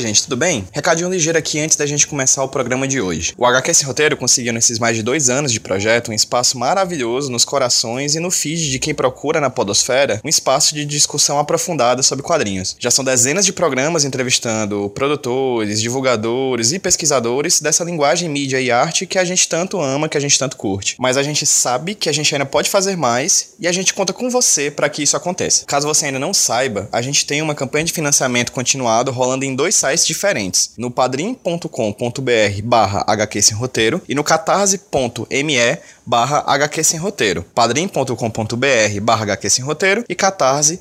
[0.00, 0.66] Oi, gente, tudo bem?
[0.72, 3.34] Recadinho ligeiro aqui antes da gente começar o programa de hoje.
[3.36, 7.30] O HQ Sem Roteiro conseguiu, nesses mais de dois anos de projeto, um espaço maravilhoso
[7.30, 12.02] nos corações e no feed de quem procura na Podosfera um espaço de discussão aprofundada
[12.02, 12.74] sobre quadrinhos.
[12.78, 19.04] Já são dezenas de programas entrevistando produtores, divulgadores e pesquisadores dessa linguagem, mídia e arte
[19.04, 20.96] que a gente tanto ama, que a gente tanto curte.
[20.98, 24.14] Mas a gente sabe que a gente ainda pode fazer mais e a gente conta
[24.14, 25.66] com você para que isso aconteça.
[25.66, 29.54] Caso você ainda não saiba, a gente tem uma campanha de financiamento continuado rolando em
[29.54, 36.98] dois sites diferentes, no padrim.com.br barra HQ Sem Roteiro e no catarse.me barra HQ Sem
[36.98, 40.80] Roteiro, padrim.com.br barra HQ Sem Roteiro e catarse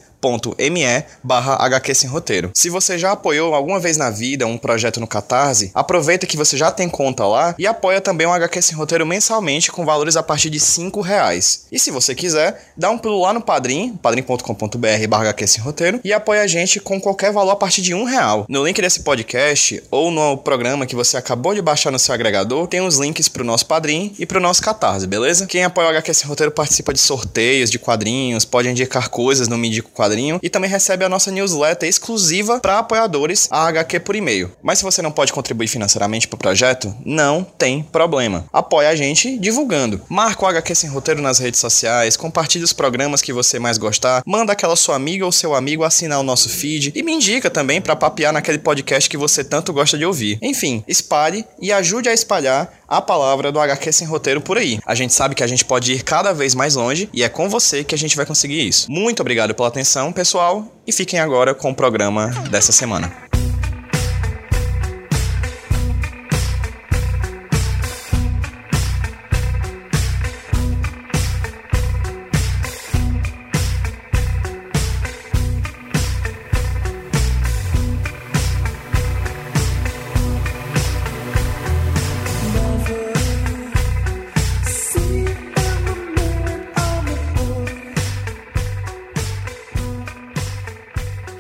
[0.70, 2.52] me barra HQ Sem Roteiro.
[2.54, 6.58] Se você já apoiou alguma vez na vida um projeto no Catarse, aproveita que você
[6.58, 10.24] já tem conta lá e apoia também o HQ Sem Roteiro mensalmente com valores a
[10.24, 11.66] partir de 5 reais.
[11.72, 16.00] E se você quiser, dá um pulo lá no Padrim, padrim.com.br barra HQ Sem Roteiro
[16.04, 18.46] e apoia a gente com qualquer valor a partir de um real.
[18.50, 22.68] No link desse podcast ou no programa que você acabou de baixar no seu agregador,
[22.68, 25.46] tem os links pro nosso Padrim e pro nosso Catarse, beleza?
[25.46, 29.58] Quem apoia o HQ Sem Roteiro participa de sorteios de quadrinhos, pode indicar coisas no
[29.58, 34.16] Me Quadrinho quadrinho e também recebe a nossa newsletter exclusiva para apoiadores, a HQ por
[34.16, 34.52] e-mail.
[34.62, 38.46] Mas se você não pode contribuir financeiramente para o projeto, não tem problema.
[38.52, 40.02] Apoie a gente divulgando.
[40.10, 44.24] Marca o HQ Sem Roteiro nas redes sociais, compartilhe os programas que você mais gostar,
[44.26, 47.82] manda aquela sua amiga ou seu amigo assinar o nosso feed e me indica também
[47.82, 50.40] para papear naquele podcast que você tanto gosta de ouvir.
[50.42, 54.80] Enfim, espalhe e ajude a espalhar a palavra do HQ Sem Roteiro por aí.
[54.86, 57.48] A gente sabe que a gente pode ir cada vez mais longe e é com
[57.48, 58.92] você que a gente vai conseguir isso.
[58.92, 63.29] Muito obrigado pela atenção, pessoal, e fiquem agora com o programa dessa semana.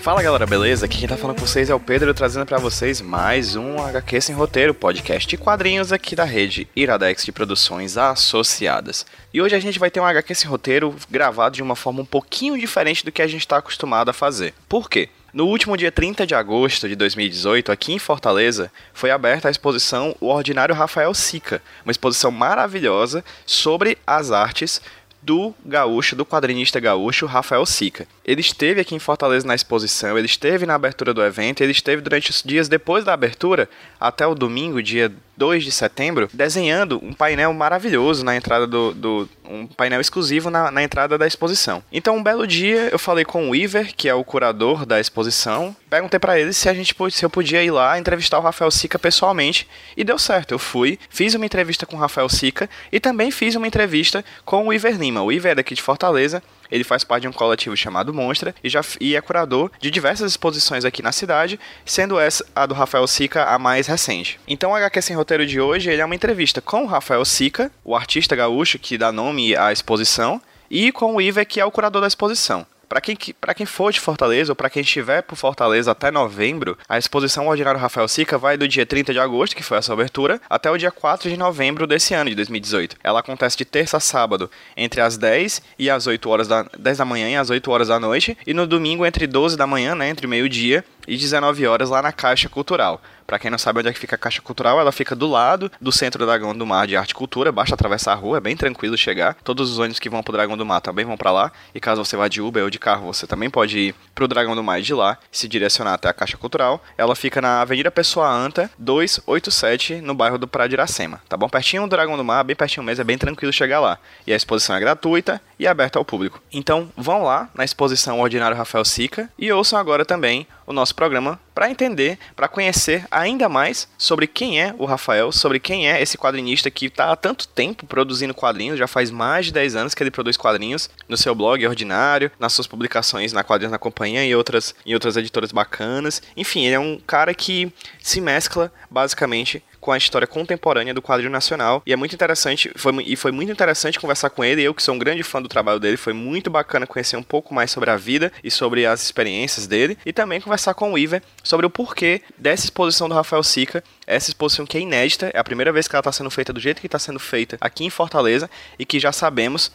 [0.01, 0.85] Fala galera, beleza?
[0.85, 4.21] Aqui quem tá falando com vocês é o Pedro, trazendo para vocês mais um HQ
[4.21, 9.05] Sem Roteiro, podcast de quadrinhos aqui da rede Iradex de Produções Associadas.
[9.33, 12.05] E hoje a gente vai ter um HQ Sem Roteiro gravado de uma forma um
[12.05, 14.53] pouquinho diferente do que a gente está acostumado a fazer.
[14.69, 15.09] Por quê?
[15.33, 20.15] No último dia 30 de agosto de 2018, aqui em Fortaleza, foi aberta a exposição
[20.21, 24.81] O Ordinário Rafael Sica, uma exposição maravilhosa sobre as artes
[25.21, 28.07] do gaúcho, do quadrinista gaúcho Rafael Sica.
[28.29, 31.99] Ele esteve aqui em Fortaleza na exposição, ele esteve na abertura do evento, ele esteve
[31.99, 33.67] durante os dias depois da abertura,
[33.99, 38.93] até o domingo, dia 2 de setembro, desenhando um painel maravilhoso na entrada do.
[38.93, 41.81] do um painel exclusivo na, na, entrada da exposição.
[41.91, 45.75] Então, um belo dia, eu falei com o Iver, que é o curador da exposição,
[45.89, 48.99] perguntei para ele se a gente se eu podia ir lá entrevistar o Rafael Sica
[48.99, 49.67] pessoalmente,
[49.97, 50.51] e deu certo.
[50.51, 54.67] Eu fui, fiz uma entrevista com o Rafael Sica e também fiz uma entrevista com
[54.67, 55.23] o Iver Lima.
[55.23, 58.69] O Iver é daqui de Fortaleza, ele faz parte de um coletivo chamado Monstra e,
[58.69, 63.07] já, e é curador de diversas exposições aqui na cidade, sendo essa a do Rafael
[63.07, 64.39] Sica a mais recente.
[64.47, 67.71] Então, o HQ Sem Roteiro de hoje ele é uma entrevista com o Rafael Sica,
[67.83, 71.71] o artista gaúcho que dá nome à exposição, e com o Iver, que é o
[71.71, 72.65] curador da exposição.
[72.89, 76.75] Para quem, para quem for de Fortaleza ou para quem estiver por Fortaleza até novembro,
[76.89, 80.41] a exposição Ordinário Rafael Sica vai do dia 30 de agosto, que foi essa abertura,
[80.49, 82.97] até o dia 4 de novembro desse ano, de 2018.
[83.03, 86.97] Ela acontece de terça a sábado, entre as 10 e as 8 horas da 10
[86.97, 89.93] da manhã e as 8 horas da noite, e no domingo entre 12 da manhã,
[89.93, 93.01] né, entre meio-dia e 19 horas lá na Caixa Cultural.
[93.25, 95.71] Para quem não sabe onde é que fica a Caixa Cultural, ela fica do lado
[95.81, 98.55] do Centro Dragão do Mar de Arte e Cultura, basta atravessar a rua, é bem
[98.55, 99.35] tranquilo chegar.
[99.43, 102.03] Todos os ônibus que vão pro Dragão do Mar também vão para lá, e caso
[102.03, 104.81] você vá de Uber ou de carro, você também pode ir pro Dragão do Mar
[104.81, 106.83] de lá, se direcionar até a Caixa Cultural.
[106.97, 111.49] Ela fica na Avenida Pessoa Anta, 287, no bairro do Praia de Iracema, tá bom?
[111.49, 113.97] Pertinho do Dragão do Mar, bem pertinho mesmo, é bem tranquilo chegar lá.
[114.25, 116.41] E a exposição é gratuita e aberta ao público.
[116.51, 121.39] Então, vão lá na exposição Ordinário Rafael Sica e ouçam agora também o nosso programa
[121.53, 126.17] para entender, para conhecer ainda mais sobre quem é o Rafael, sobre quem é esse
[126.17, 130.01] quadrinista que está há tanto tempo produzindo quadrinhos, já faz mais de 10 anos que
[130.01, 134.35] ele produz quadrinhos no seu blog Ordinário, nas suas publicações na Quadrinhos na Companhia e
[134.35, 136.21] outras, em outras editoras bacanas.
[136.37, 141.31] Enfim, ele é um cara que se mescla basicamente com a história contemporânea do quadrinho
[141.31, 141.81] nacional.
[141.85, 144.61] E é muito interessante, foi, e foi muito interessante conversar com ele.
[144.61, 147.53] Eu, que sou um grande fã do trabalho dele, foi muito bacana conhecer um pouco
[147.53, 149.97] mais sobre a vida e sobre as experiências dele.
[150.05, 153.83] E também conversar com o Iver sobre o porquê dessa exposição do Rafael Sica.
[154.05, 156.59] Essa exposição que é inédita, é a primeira vez que ela está sendo feita do
[156.59, 159.71] jeito que está sendo feita aqui em Fortaleza e que já sabemos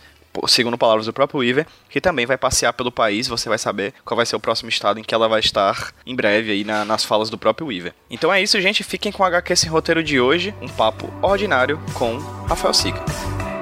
[0.47, 4.17] segundo palavras do próprio Weaver, que também vai passear pelo país, você vai saber qual
[4.17, 7.05] vai ser o próximo estado em que ela vai estar em breve aí na, nas
[7.05, 7.95] falas do próprio Weaver.
[8.11, 11.81] Então é isso, gente, fiquem com o HQ Sem Roteiro de hoje, um papo ordinário
[11.95, 13.54] com Rafael Sica.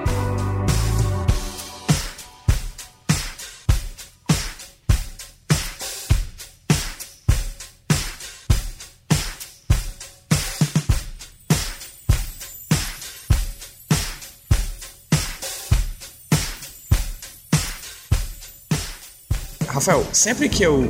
[19.82, 20.88] Rafael, sempre que eu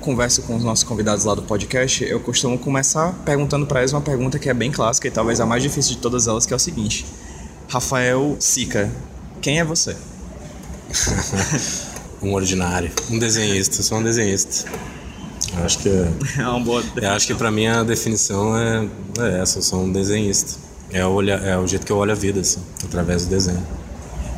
[0.00, 4.00] converso com os nossos convidados lá do podcast, eu costumo começar perguntando para eles uma
[4.00, 6.56] pergunta que é bem clássica e talvez a mais difícil de todas elas, que é
[6.56, 7.04] o seguinte:
[7.68, 8.88] Rafael Sica,
[9.42, 9.96] quem é você?
[12.22, 14.70] um ordinário, um desenhista, sou um desenhista.
[15.56, 16.08] Eu acho que é
[16.46, 16.84] uma boa.
[17.02, 18.88] Eu acho que para mim a definição é,
[19.18, 20.52] é essa, eu sou um desenhista.
[20.92, 23.66] É o, é o jeito que eu olho a vida, assim, através do desenho.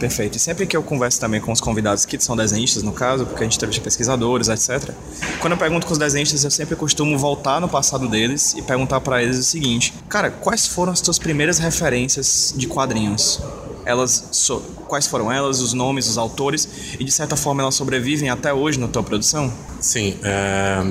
[0.03, 0.37] Perfeito.
[0.37, 3.45] E sempre que eu converso também com os convidados que são desenhistas, no caso, porque
[3.45, 4.93] a gente entrevista pesquisadores, etc.
[5.39, 9.01] Quando eu pergunto com os desenhistas, eu sempre costumo voltar no passado deles e perguntar
[9.01, 13.41] para eles o seguinte: Cara, quais foram as tuas primeiras referências de quadrinhos?
[13.85, 18.29] Elas, so, quais foram elas, os nomes, os autores e de certa forma elas sobrevivem
[18.29, 19.53] até hoje na tua produção?
[19.81, 20.85] Sim, é,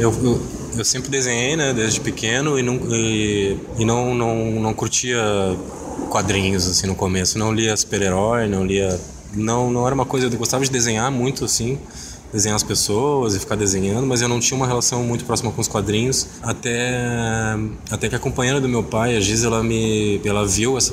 [0.00, 0.42] eu, eu,
[0.78, 5.22] eu, sempre desenhei, né, desde pequeno e não, e, e não, não, não curtia
[6.10, 7.38] quadrinhos assim no começo.
[7.38, 8.98] Não lia super-herói, não lia.
[9.34, 10.26] Não, não era uma coisa.
[10.26, 11.78] Eu gostava de desenhar muito assim,
[12.32, 15.60] desenhar as pessoas e ficar desenhando, mas eu não tinha uma relação muito próxima com
[15.60, 16.28] os quadrinhos.
[16.42, 17.54] Até,
[17.90, 20.20] até que a companheira do meu pai, a Giz, ela me.
[20.24, 20.92] Ela viu essa,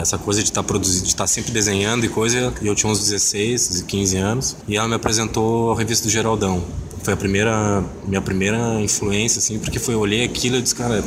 [0.00, 2.52] essa coisa de estar tá produzindo, de estar tá sempre desenhando e coisa.
[2.60, 4.56] E eu tinha uns 16, 15 anos.
[4.66, 6.62] E ela me apresentou a revista do Geraldão.
[7.02, 11.02] Foi a primeira, minha primeira influência, assim, porque foi, eu olhei aquilo e disse, cara,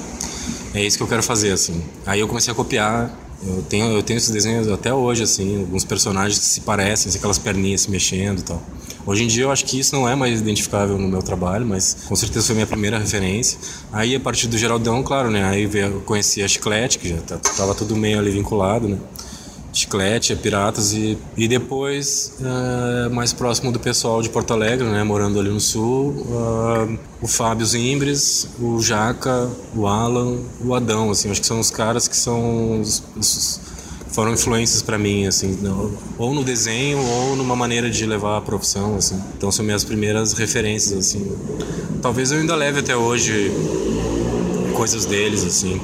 [0.74, 1.84] é isso que eu quero fazer, assim.
[2.06, 3.12] Aí eu comecei a copiar
[3.46, 7.18] eu tenho, eu tenho esses desenhos até hoje, assim, alguns personagens que se parecem, assim,
[7.18, 8.62] aquelas perninhas se mexendo e tal.
[9.06, 12.06] Hoje em dia eu acho que isso não é mais identificável no meu trabalho, mas
[12.08, 13.58] com certeza foi minha primeira referência.
[13.92, 15.44] Aí a partir do Geraldão, claro, né?
[15.44, 18.98] Aí eu conheci a Chiclete, que já estava tudo meio ali vinculado, né?
[19.74, 25.40] Chiclete, Piratas e, e depois uh, mais próximo do pessoal de Porto Alegre, né, morando
[25.40, 31.40] ali no sul, uh, o Fábio Zimbres, o Jaca, o Alan, o Adão, assim, acho
[31.40, 33.62] que são os caras que são os, os,
[34.12, 35.58] foram influências para mim, assim,
[36.18, 39.22] ou no desenho ou numa maneira de levar a profissão, assim.
[39.38, 41.32] Então são minhas primeiras referências, assim.
[42.02, 43.52] Talvez eu ainda leve até hoje
[44.76, 45.80] coisas deles, assim.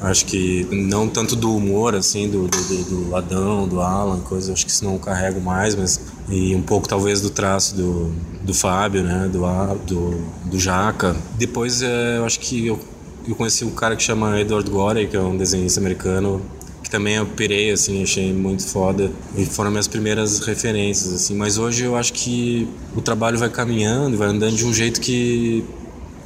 [0.00, 4.66] Acho que não tanto do humor, assim, do, do, do Adão, do Alan, coisa, acho
[4.66, 6.00] que isso não carrego mais, mas.
[6.28, 8.12] E um pouco talvez do traço do,
[8.42, 9.28] do Fábio, né?
[9.32, 9.40] Do,
[9.86, 10.20] do,
[10.50, 11.16] do Jaca.
[11.38, 12.78] Depois é, eu acho que eu,
[13.26, 16.42] eu conheci um cara que chama Edward Gorey, que é um desenhista americano,
[16.82, 19.10] que também eu pirei, assim, achei muito foda.
[19.34, 21.34] E foram minhas primeiras referências, assim.
[21.34, 25.64] Mas hoje eu acho que o trabalho vai caminhando, vai andando de um jeito que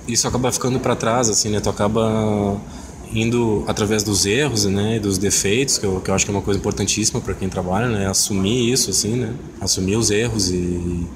[0.09, 1.61] isso acaba ficando para trás, assim, né?
[1.61, 2.61] Tu acaba
[3.13, 6.43] indo através dos erros, né, dos defeitos, que eu, que eu acho que é uma
[6.43, 11.07] coisa importantíssima para quem trabalha, né, assumir isso, assim, né, assumir os erros e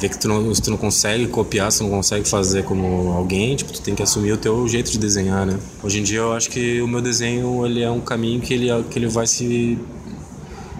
[0.00, 3.72] ver que tu não, tu não consegue copiar, tu não consegue fazer como alguém, tipo,
[3.72, 5.58] tu tem que assumir o teu jeito de desenhar, né.
[5.82, 8.68] Hoje em dia eu acho que o meu desenho, ele é um caminho que ele,
[8.90, 9.78] que ele vai se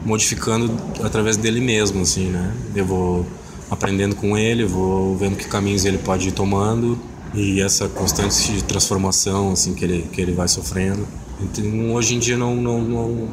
[0.05, 0.70] modificando
[1.02, 3.26] através dele mesmo, assim, né, eu vou
[3.70, 6.99] aprendendo com ele, vou vendo que caminhos ele pode ir tomando
[7.35, 11.06] e essa constante transformação assim que ele que ele vai sofrendo.
[11.41, 13.29] Então, hoje em dia não, não não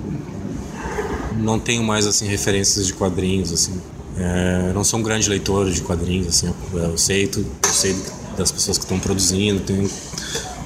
[1.38, 3.80] não tenho mais assim referências de quadrinhos assim.
[4.18, 6.54] É, não sou um grande leitor de quadrinhos assim.
[6.74, 7.96] Eu sei eu sei
[8.38, 9.90] das pessoas que estão produzindo tenho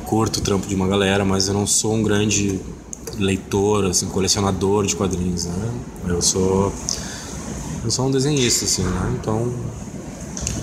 [0.06, 2.60] curto o trampo de uma galera mas eu não sou um grande
[3.18, 5.72] leitor assim colecionador de quadrinhos né?
[6.06, 6.74] Eu sou
[7.84, 9.18] eu sou um desenhista assim né?
[9.20, 9.54] Então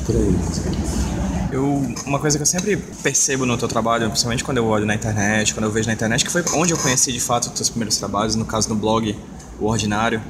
[0.04, 1.07] por aí assim.
[1.50, 1.64] Eu,
[2.04, 5.54] uma coisa que eu sempre percebo no teu trabalho, principalmente quando eu olho na internet,
[5.54, 7.96] quando eu vejo na internet, que foi onde eu conheci de fato os teus primeiros
[7.96, 9.16] trabalhos, no caso no blog
[9.58, 10.20] O Ordinário,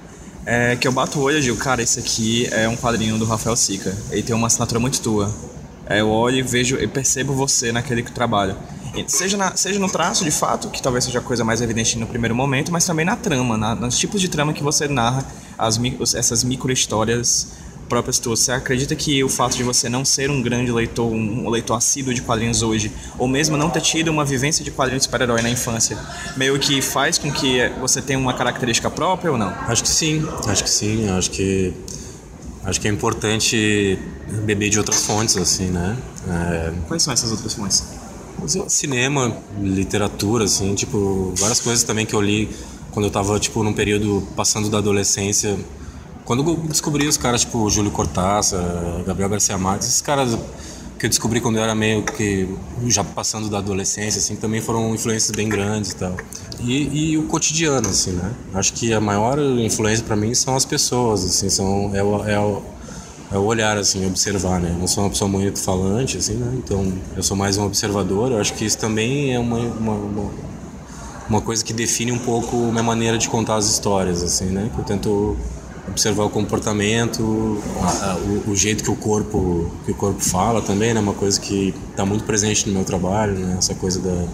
[0.46, 3.24] é que eu bato o olho e digo, cara, esse aqui é um quadrinho do
[3.24, 3.96] Rafael Sica.
[4.10, 5.30] Ele tem uma assinatura muito tua.
[5.86, 8.56] É, eu olho e vejo e percebo você naquele trabalho.
[9.06, 12.06] Seja, na, seja no traço, de fato, que talvez seja a coisa mais evidente no
[12.06, 15.24] primeiro momento, mas também na trama, na, nos tipos de trama que você narra
[15.56, 15.78] as,
[16.14, 17.48] essas micro histórias
[17.88, 21.48] próprias tuas, você acredita que o fato de você não ser um grande leitor, um
[21.48, 25.04] leitor assíduo de quadrinhos hoje, ou mesmo não ter tido uma vivência de quadrinhos de
[25.04, 25.98] super-herói na infância,
[26.36, 29.48] meio que faz com que você tenha uma característica própria ou não?
[29.66, 31.72] Acho que sim, acho que sim, acho que
[32.64, 33.98] acho que é importante
[34.44, 35.96] beber de outras fontes, assim, né?
[36.28, 36.72] É...
[36.86, 37.82] Quais são essas outras fontes?
[38.68, 42.48] Cinema, literatura, assim, tipo, várias coisas também que eu li
[42.92, 45.58] quando eu tava, tipo, num período passando da adolescência
[46.28, 48.62] quando eu descobri os caras tipo Júlio Cortázar,
[49.06, 50.38] Gabriel Garcia Marques, esses caras
[50.98, 52.54] que eu descobri quando eu era meio que
[52.86, 56.14] já passando da adolescência, assim, também foram influências bem grandes e tal.
[56.60, 58.30] E, o cotidiano, assim, né?
[58.52, 62.38] Acho que a maior influência para mim são as pessoas, assim, são é o, é
[62.38, 62.62] o,
[63.32, 64.70] é o olhar, assim, observar, né?
[64.70, 66.52] Eu não sou uma pessoa muito falante, assim, né?
[66.58, 68.32] Então eu sou mais um observador.
[68.32, 70.30] Eu acho que isso também é uma, uma, uma,
[71.26, 74.70] uma coisa que define um pouco minha maneira de contar as histórias, assim, né?
[74.74, 75.38] Que eu tento
[75.88, 81.00] observar o comportamento, o, o, jeito que o corpo que o corpo fala também, né?
[81.00, 83.56] Uma coisa que está muito presente no meu trabalho, né?
[83.58, 84.26] Essa coisa da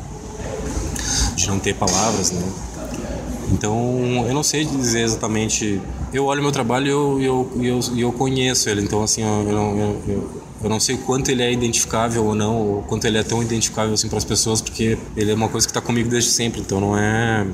[1.35, 2.43] de não ter palavras, né?
[3.53, 5.81] Então, eu não sei dizer exatamente.
[6.13, 10.03] Eu olho meu trabalho e eu, eu, eu, eu conheço ele, então, assim, eu, eu,
[10.09, 13.43] eu, eu não sei quanto ele é identificável ou não, ou quanto ele é tão
[13.43, 16.61] identificável assim para as pessoas, porque ele é uma coisa que está comigo desde sempre,
[16.61, 17.47] então não é.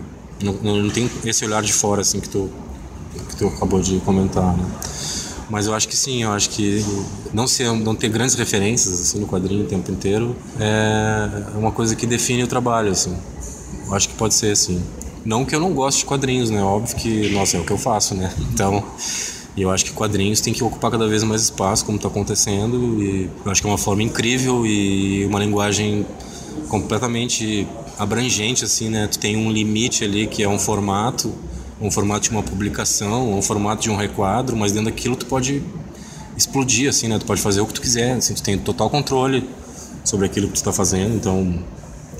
[0.42, 2.48] Não, não tem esse olhar de fora, assim, que tu
[3.40, 4.64] tu acabou de comentar, né?
[5.48, 6.84] Mas eu acho que sim, eu acho que
[7.32, 11.96] não, ser, não ter grandes referências assim, no quadrinho o tempo inteiro é uma coisa
[11.96, 13.16] que define o trabalho, assim.
[13.86, 14.80] Eu acho que pode ser assim.
[15.24, 16.62] Não que eu não goste de quadrinhos, né?
[16.62, 18.32] Óbvio que, nossa, é o que eu faço, né?
[18.52, 18.84] Então,
[19.56, 23.28] eu acho que quadrinhos tem que ocupar cada vez mais espaço, como está acontecendo, e
[23.44, 26.06] eu acho que é uma forma incrível e uma linguagem
[26.68, 27.66] completamente
[27.98, 29.08] abrangente, assim, né?
[29.08, 31.32] Tu tem um limite ali que é um formato
[31.80, 35.62] um formato de uma publicação, um formato de um requadro, mas dentro daquilo tu pode
[36.36, 37.18] explodir, assim, né?
[37.18, 39.48] Tu pode fazer o que tu quiser, assim, tu tem total controle
[40.04, 41.62] sobre aquilo que tu está fazendo, então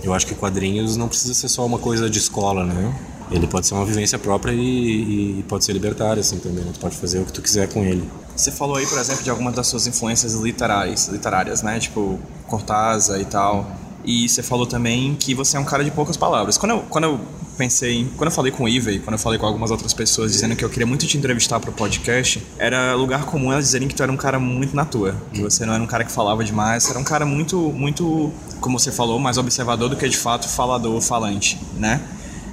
[0.03, 2.95] eu acho que quadrinhos não precisa ser só uma coisa de escola, né?
[3.31, 6.71] Ele pode ser uma vivência própria e, e pode ser libertário, assim, também, né?
[6.75, 8.09] Tu pode fazer o que tu quiser com ele.
[8.35, 11.79] Você falou aí, por exemplo, de algumas das suas influências literárias, literárias, né?
[11.79, 13.71] Tipo, Cortázar e tal.
[14.05, 16.59] E você falou também que você é um cara de poucas palavras.
[16.59, 17.21] Quando eu, quando eu
[17.61, 20.33] pensei, em, quando eu falei com o Ive, quando eu falei com algumas outras pessoas
[20.33, 23.87] dizendo que eu queria muito te entrevistar para o podcast, era lugar comum elas dizerem
[23.87, 26.11] que tu era um cara muito na tua, que você não era um cara que
[26.11, 30.09] falava demais, você era um cara muito, muito, como você falou, mais observador do que
[30.09, 32.01] de fato falador, falante, né?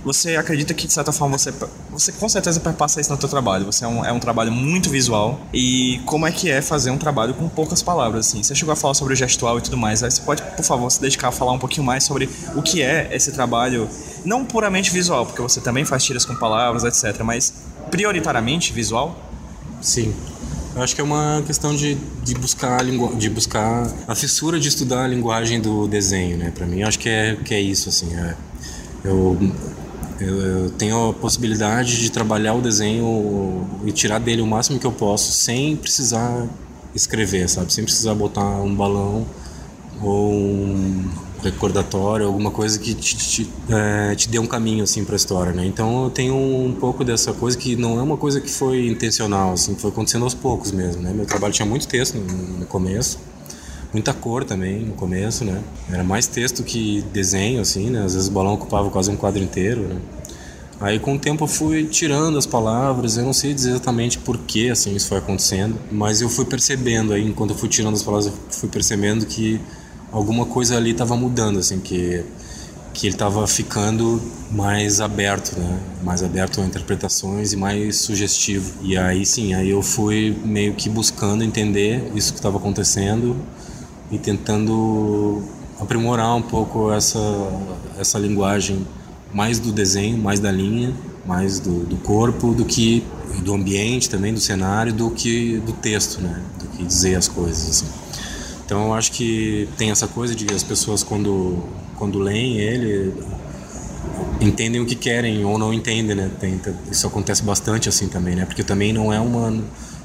[0.07, 1.53] Você acredita que de certa forma você,
[1.91, 3.65] você com certeza perpassa isso no teu trabalho.
[3.65, 6.97] Você é um, é um trabalho muito visual e como é que é fazer um
[6.97, 8.41] trabalho com poucas palavras assim.
[8.41, 10.01] Você chegou a falar sobre gestual e tudo mais.
[10.03, 12.81] Aí você pode, por favor, se dedicar a falar um pouquinho mais sobre o que
[12.81, 13.89] é esse trabalho,
[14.23, 17.53] não puramente visual, porque você também faz tiras com palavras, etc, mas
[17.91, 19.13] prioritariamente visual?
[19.81, 20.15] Sim.
[20.73, 23.13] Eu acho que é uma questão de, de buscar a lingu...
[23.15, 26.53] de buscar a fissura de estudar a linguagem do desenho, né?
[26.55, 28.15] Para mim, acho que é que é isso assim.
[28.15, 28.35] É,
[29.03, 29.37] eu
[30.19, 34.85] eu, eu, tenho a possibilidade de trabalhar o desenho e tirar dele o máximo que
[34.85, 36.47] eu posso sem precisar
[36.95, 37.71] escrever, sabe?
[37.71, 39.25] Sem precisar botar um balão
[40.01, 41.09] ou um
[41.43, 45.53] recordatório, alguma coisa que te, te, é, te dê um caminho assim para a história,
[45.53, 45.65] né?
[45.65, 49.53] Então eu tenho um pouco dessa coisa que não é uma coisa que foi intencional,
[49.53, 51.13] assim, foi acontecendo aos poucos mesmo, né?
[51.13, 53.19] Meu trabalho tinha muito texto no, no começo,
[53.93, 55.61] muita cor também no começo, né?
[55.91, 58.03] Era mais texto que desenho, assim, né?
[58.03, 59.99] Às vezes o balão ocupava quase um quadro inteiro, né?
[60.79, 64.37] Aí com o tempo eu fui tirando as palavras, eu não sei dizer exatamente por
[64.37, 68.03] que assim isso foi acontecendo, mas eu fui percebendo aí, enquanto eu fui tirando as
[68.03, 69.59] palavras, eu fui percebendo que
[70.11, 72.23] alguma coisa ali estava mudando, assim, que
[72.93, 74.19] que ele estava ficando
[74.51, 75.79] mais aberto, né?
[76.03, 78.73] Mais aberto a interpretações e mais sugestivo.
[78.81, 83.35] E aí sim, aí eu fui meio que buscando entender isso que estava acontecendo
[84.11, 85.43] e tentando
[85.79, 87.19] aprimorar um pouco essa,
[87.97, 88.85] essa linguagem
[89.33, 90.93] mais do desenho, mais da linha,
[91.25, 93.03] mais do, do corpo, do que
[93.43, 96.41] do ambiente também, do cenário, do que do texto, né?
[96.59, 97.85] Do que dizer as coisas, assim.
[98.65, 101.63] Então eu acho que tem essa coisa de as pessoas quando
[101.97, 103.13] quando leem ele
[104.39, 106.31] entendem o que querem ou não entendem, né?
[106.39, 106.59] Tem,
[106.91, 108.45] isso acontece bastante assim também, né?
[108.45, 109.53] Porque também não é uma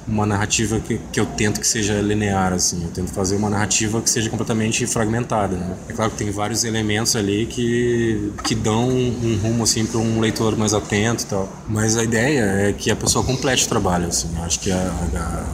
[0.06, 2.82] uma narrativa que, que eu tento que seja linear, assim.
[2.82, 5.76] Eu tento fazer uma narrativa que seja completamente fragmentada, né?
[5.88, 10.21] É claro que tem vários elementos ali que, que dão um rumo, assim, para um
[10.21, 11.49] leitor mais atento e tal.
[11.68, 14.28] Mas a ideia é que a pessoa complete o trabalho, assim.
[14.37, 15.44] Eu acho que a,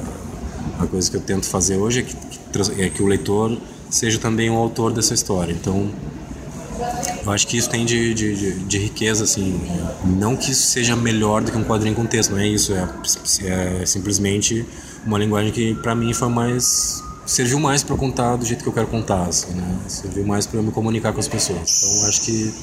[0.80, 3.58] a, a, coisa que eu tento fazer hoje é que, que, é que o leitor
[3.90, 5.52] seja também o autor dessa história.
[5.52, 5.90] Então,
[7.28, 9.60] eu acho que isso tem de, de, de, de, riqueza, assim.
[10.02, 12.72] Não que isso seja melhor do que um quadrinho com texto, não é isso.
[12.72, 14.64] É, é simplesmente
[15.04, 17.04] uma linguagem que, para mim, foi mais.
[17.26, 19.78] serviu mais para contar do jeito que eu quero contar, assim, né?
[19.88, 21.82] Serviu mais para me comunicar com as pessoas.
[21.82, 22.54] Então, acho que,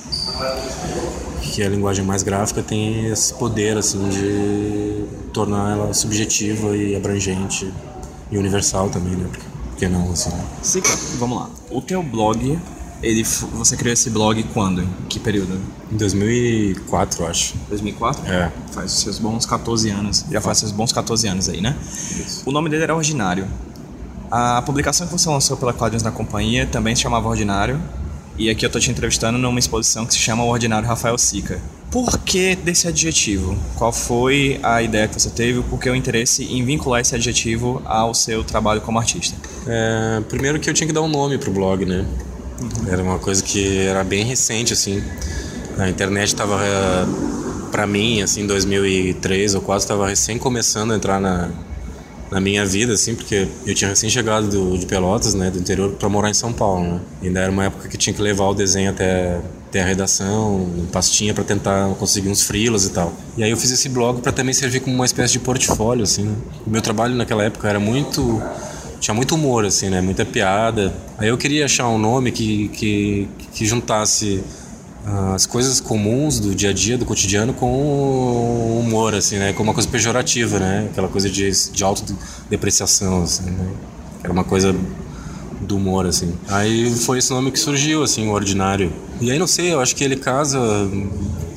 [1.44, 7.72] que a linguagem mais gráfica tem esse poder, assim, de tornar ela subjetiva e abrangente
[8.32, 9.30] e universal também, né?
[9.32, 10.32] Por que não, assim?
[10.32, 10.44] Né?
[10.64, 11.50] Sica, vamos lá.
[11.70, 12.58] O teu blog
[13.02, 14.82] ele, você criou esse blog quando?
[14.82, 15.60] Em que período?
[15.92, 17.56] Em 2004, acho.
[17.70, 18.32] 2004?
[18.32, 18.52] É.
[18.72, 20.26] Faz os seus bons 14 anos.
[20.32, 21.76] Já faz seus bons 14 anos aí, né?
[21.82, 22.44] Isso.
[22.46, 23.48] O nome dele era Ordinário.
[24.32, 27.80] A publicação que você lançou pela Quadrinhos na Companhia também se chamava Ordinário.
[28.38, 31.62] E aqui eu tô te entrevistando numa exposição que se chama O Ordinário Rafael Sica.
[31.90, 33.56] Por que desse adjetivo?
[33.76, 35.62] Qual foi a ideia que você teve?
[35.64, 39.38] Por que o interesse em vincular esse adjetivo ao seu trabalho como artista?
[39.66, 42.06] É, primeiro que eu tinha que dar um nome pro blog, né?
[42.88, 45.04] Era uma coisa que era bem recente, assim.
[45.78, 46.58] A internet estava,
[47.72, 51.50] para mim, assim, em 2003 ou quase, estava recém começando a entrar na,
[52.32, 55.92] na minha vida, assim, porque eu tinha recém chegado do, de Pelotas, né, do interior,
[55.92, 57.00] para morar em São Paulo, né?
[57.22, 60.70] E ainda era uma época que tinha que levar o desenho até, até a redação,
[60.94, 63.14] pastinha para tentar conseguir uns frilas e tal.
[63.38, 66.24] E aí eu fiz esse blog para também servir como uma espécie de portfólio, assim,
[66.24, 66.36] né?
[66.66, 68.42] O meu trabalho naquela época era muito
[69.00, 70.02] tinha muito humor, assim, né?
[70.02, 70.94] Muita piada.
[71.18, 74.44] Aí eu queria achar um nome que, que, que juntasse
[75.34, 79.54] as coisas comuns do dia a dia, do cotidiano, com humor, assim, né?
[79.54, 80.88] Com uma coisa pejorativa, né?
[80.92, 83.68] Aquela coisa de, de autodepreciação, assim, né?
[84.24, 84.76] Era uma coisa
[85.62, 86.34] do humor, assim.
[86.48, 88.92] Aí foi esse nome que surgiu, assim, o Ordinário.
[89.22, 90.60] E aí, não sei, eu acho que ele casa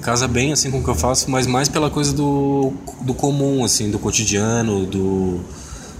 [0.02, 3.64] casa bem, assim, com o que eu faço, mas mais pela coisa do, do comum,
[3.64, 5.40] assim, do cotidiano, do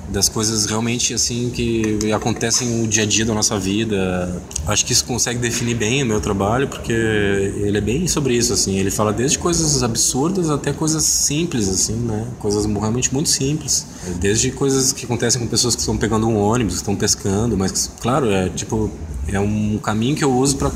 [0.09, 4.43] das coisas realmente assim que acontecem no dia a dia da nossa vida.
[4.67, 8.53] Acho que isso consegue definir bem o meu trabalho, porque ele é bem sobre isso
[8.53, 8.79] assim.
[8.79, 12.27] Ele fala desde coisas absurdas até coisas simples assim, né?
[12.39, 13.87] Coisas realmente muito simples.
[14.21, 17.91] Desde coisas que acontecem com pessoas que estão pegando um ônibus, que estão pescando, mas
[18.01, 18.91] claro, é tipo
[19.27, 20.71] é um caminho que eu uso para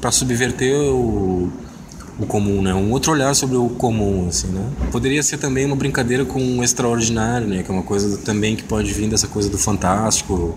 [0.00, 1.50] para subverter o
[2.18, 2.72] o comum, né?
[2.74, 4.64] Um outro olhar sobre o comum, assim, né?
[4.92, 7.62] Poderia ser também uma brincadeira com o extraordinário, né?
[7.62, 10.56] Que é uma coisa também que pode vir dessa coisa do fantástico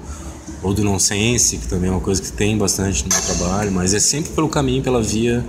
[0.62, 3.94] ou do nonsense, que também é uma coisa que tem bastante no meu trabalho, mas
[3.94, 5.44] é sempre pelo caminho, pela via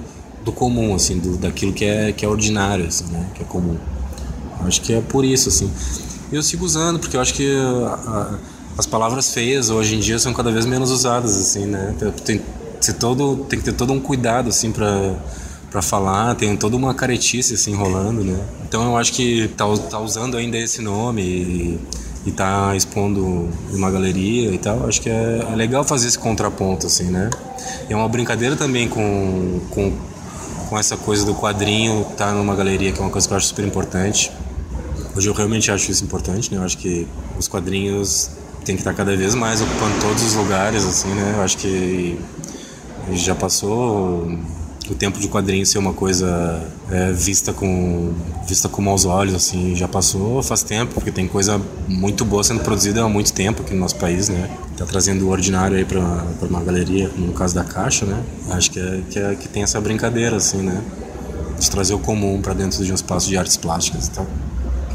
[0.45, 3.27] do comum, assim, do, daquilo que é que é ordinário, assim, né?
[3.35, 3.77] Que é comum.
[4.61, 5.71] Acho que é por isso, assim.
[6.33, 8.39] Eu sigo usando porque eu acho que a, a,
[8.79, 11.95] as palavras feias hoje em dia são cada vez menos usadas, assim, né?
[12.25, 12.41] Tem,
[12.81, 15.17] tem, todo, tem que ter todo um cuidado, assim, para
[15.71, 18.39] para falar, tem toda uma caretice assim rolando, né?
[18.67, 21.81] Então eu acho que tá, tá usando ainda esse nome e,
[22.27, 26.87] e tá expondo uma galeria e tal, acho que é, é, legal fazer esse contraponto
[26.87, 27.29] assim, né?
[27.89, 29.93] É uma brincadeira também com, com,
[30.69, 33.47] com essa coisa do quadrinho tá numa galeria, que é uma coisa que eu acho
[33.47, 34.33] super importante.
[35.15, 36.59] Hoje eu realmente acho isso importante, né?
[36.59, 37.07] Eu acho que
[37.39, 38.31] os quadrinhos
[38.65, 41.35] tem que estar cada vez mais ocupando todos os lugares, assim, né?
[41.37, 42.19] Eu acho que
[43.13, 44.31] já passou
[44.93, 48.15] o tempo de quadrinho ser uma coisa é, vista com
[48.47, 52.61] vista com maus olhos assim já passou faz tempo porque tem coisa muito boa sendo
[52.61, 54.51] produzida há muito tempo aqui no nosso país né?
[54.77, 56.01] Tá trazendo o ordinário aí para
[56.43, 58.23] uma galeria no caso da caixa né?
[58.51, 60.83] Acho que é, que é que tem essa brincadeira assim né?
[61.59, 64.27] De trazer o comum para dentro de um espaço de artes plásticas e tal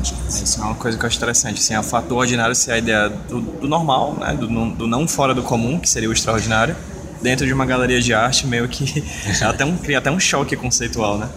[0.04, 0.60] isso.
[0.62, 3.40] É uma coisa que eu acho interessante, assim, o fato ordinário ser a ideia do,
[3.40, 6.76] do normal, né, do, do não fora do comum, que seria o extraordinário,
[7.24, 9.04] dentro de uma galeria de arte, meio que
[9.42, 11.30] até um, cria até um choque conceitual, né?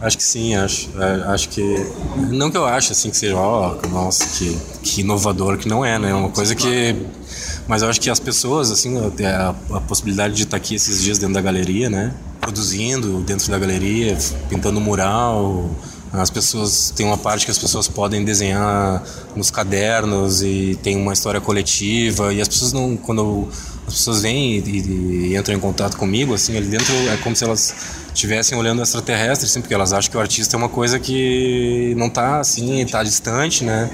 [0.00, 0.90] Acho que sim, acho.
[1.00, 1.62] É, acho que.
[2.30, 5.84] Não que eu ache assim que seja, ó, oh, nossa, que, que inovador, que não
[5.84, 6.10] é, né?
[6.10, 6.96] É uma coisa que.
[7.66, 11.18] Mas eu acho que as pessoas, assim, a, a possibilidade de estar aqui esses dias
[11.18, 12.12] dentro da galeria, né?
[12.40, 14.16] Produzindo dentro da galeria,
[14.48, 15.70] pintando mural.
[16.12, 16.92] As pessoas.
[16.94, 19.02] Tem uma parte que as pessoas podem desenhar
[19.34, 22.34] nos cadernos e tem uma história coletiva.
[22.34, 22.98] E as pessoas não.
[22.98, 23.48] Quando
[23.86, 27.36] as pessoas vêm e, e, e, entram em contato comigo, assim, ali dentro é como
[27.36, 27.74] se elas
[28.08, 32.08] estivessem olhando extraterrestre, assim, porque elas acham que o artista é uma coisa que não
[32.08, 33.90] está assim, está distante, né?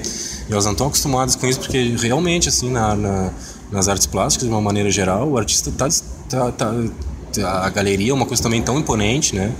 [0.49, 3.31] E elas não estão acostumadas com isso, porque realmente, assim, na, na,
[3.71, 5.87] nas artes plásticas, de uma maneira geral, o artista está.
[6.29, 6.73] Tá, tá,
[7.45, 9.51] a galeria é uma coisa também tão imponente, né?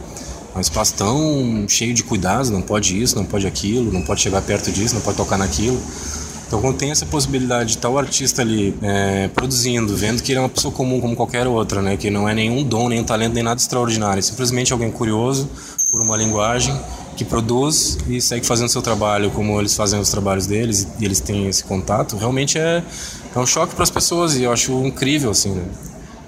[0.54, 4.22] É um espaço tão cheio de cuidados, não pode isso, não pode aquilo, não pode
[4.22, 5.82] chegar perto disso, não pode tocar naquilo.
[6.54, 10.42] Então, quando tem essa possibilidade de o artista ali é, produzindo, vendo que ele é
[10.44, 11.98] uma pessoa comum como qualquer outra, né?
[11.98, 15.50] que não é nenhum dom, nenhum talento, nem nada extraordinário, é simplesmente alguém curioso
[15.90, 16.80] por uma linguagem
[17.18, 21.20] que produz e segue fazendo seu trabalho como eles fazem os trabalhos deles e eles
[21.20, 22.84] têm esse contato, realmente é,
[23.36, 25.66] é um choque para as pessoas e eu acho incrível assim, né?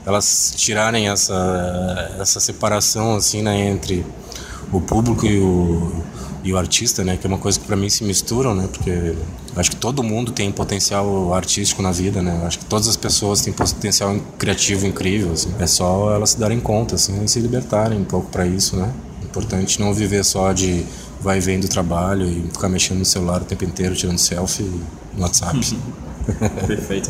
[0.07, 4.03] elas tirarem essa essa separação assim, né, entre
[4.71, 6.03] o público e o
[6.45, 9.15] e o artista, né, que é uma coisa que para mim se misturam, né, porque
[9.55, 13.41] acho que todo mundo tem potencial artístico na vida, né, acho que todas as pessoas
[13.41, 15.51] têm potencial criativo incrível, assim.
[15.59, 18.93] é só elas se darem conta, assim, e se libertarem um pouco para isso, né,
[19.23, 20.85] é importante não viver só de
[21.19, 24.69] vai e vem do trabalho e ficar mexendo no celular o tempo inteiro, tirando selfie
[25.15, 25.75] no WhatsApp.
[26.67, 27.09] Perfeito.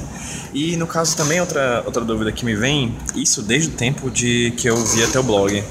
[0.53, 4.53] E no caso também, outra, outra dúvida que me vem, isso desde o tempo de
[4.55, 5.61] que eu vi até o blog.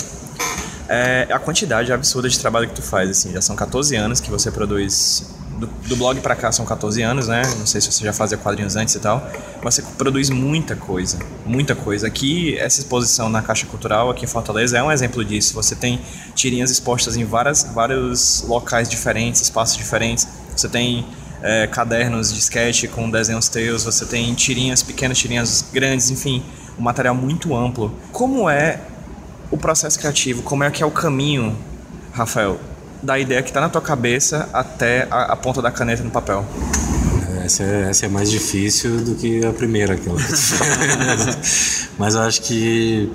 [0.89, 4.31] É a quantidade absurda de trabalho que tu faz, assim, já são 14 anos que
[4.31, 7.43] você produz do, do blog para cá são 14 anos, né?
[7.59, 9.27] Não sei se você já fazia quadrinhos antes e tal.
[9.63, 12.07] Mas você produz muita coisa, muita coisa.
[12.07, 15.55] Aqui, essa exposição na Caixa Cultural, aqui em Fortaleza, é um exemplo disso.
[15.55, 16.01] Você tem
[16.35, 20.27] tirinhas expostas em várias, vários locais diferentes, espaços diferentes.
[20.55, 21.07] Você tem
[21.43, 26.43] é, cadernos de sketch com desenhos teus, você tem tirinhas pequenas, tirinhas grandes, enfim,
[26.79, 27.95] um material muito amplo.
[28.13, 28.81] Como é
[29.51, 30.43] o processo criativo?
[30.43, 31.57] Como é que é o caminho,
[32.13, 32.59] Rafael,
[33.03, 36.45] da ideia que está na tua cabeça até a, a, ponta da caneta no papel?
[37.45, 40.19] Essa é, essa é mais difícil do que a primeira, aquela.
[41.99, 43.13] Mas eu acho que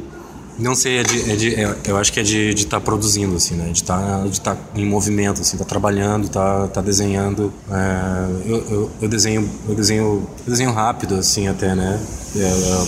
[0.59, 3.35] não sei, é de, é de, é, eu acho que é de estar tá produzindo,
[3.37, 3.71] assim, né?
[3.71, 7.53] De estar tá, de tá em movimento, assim, tá trabalhando, tá, tá desenhando.
[7.71, 10.03] É, eu, eu, eu, desenho, eu desenho,
[10.45, 11.97] eu desenho rápido, assim, até, né?
[12.35, 12.87] É,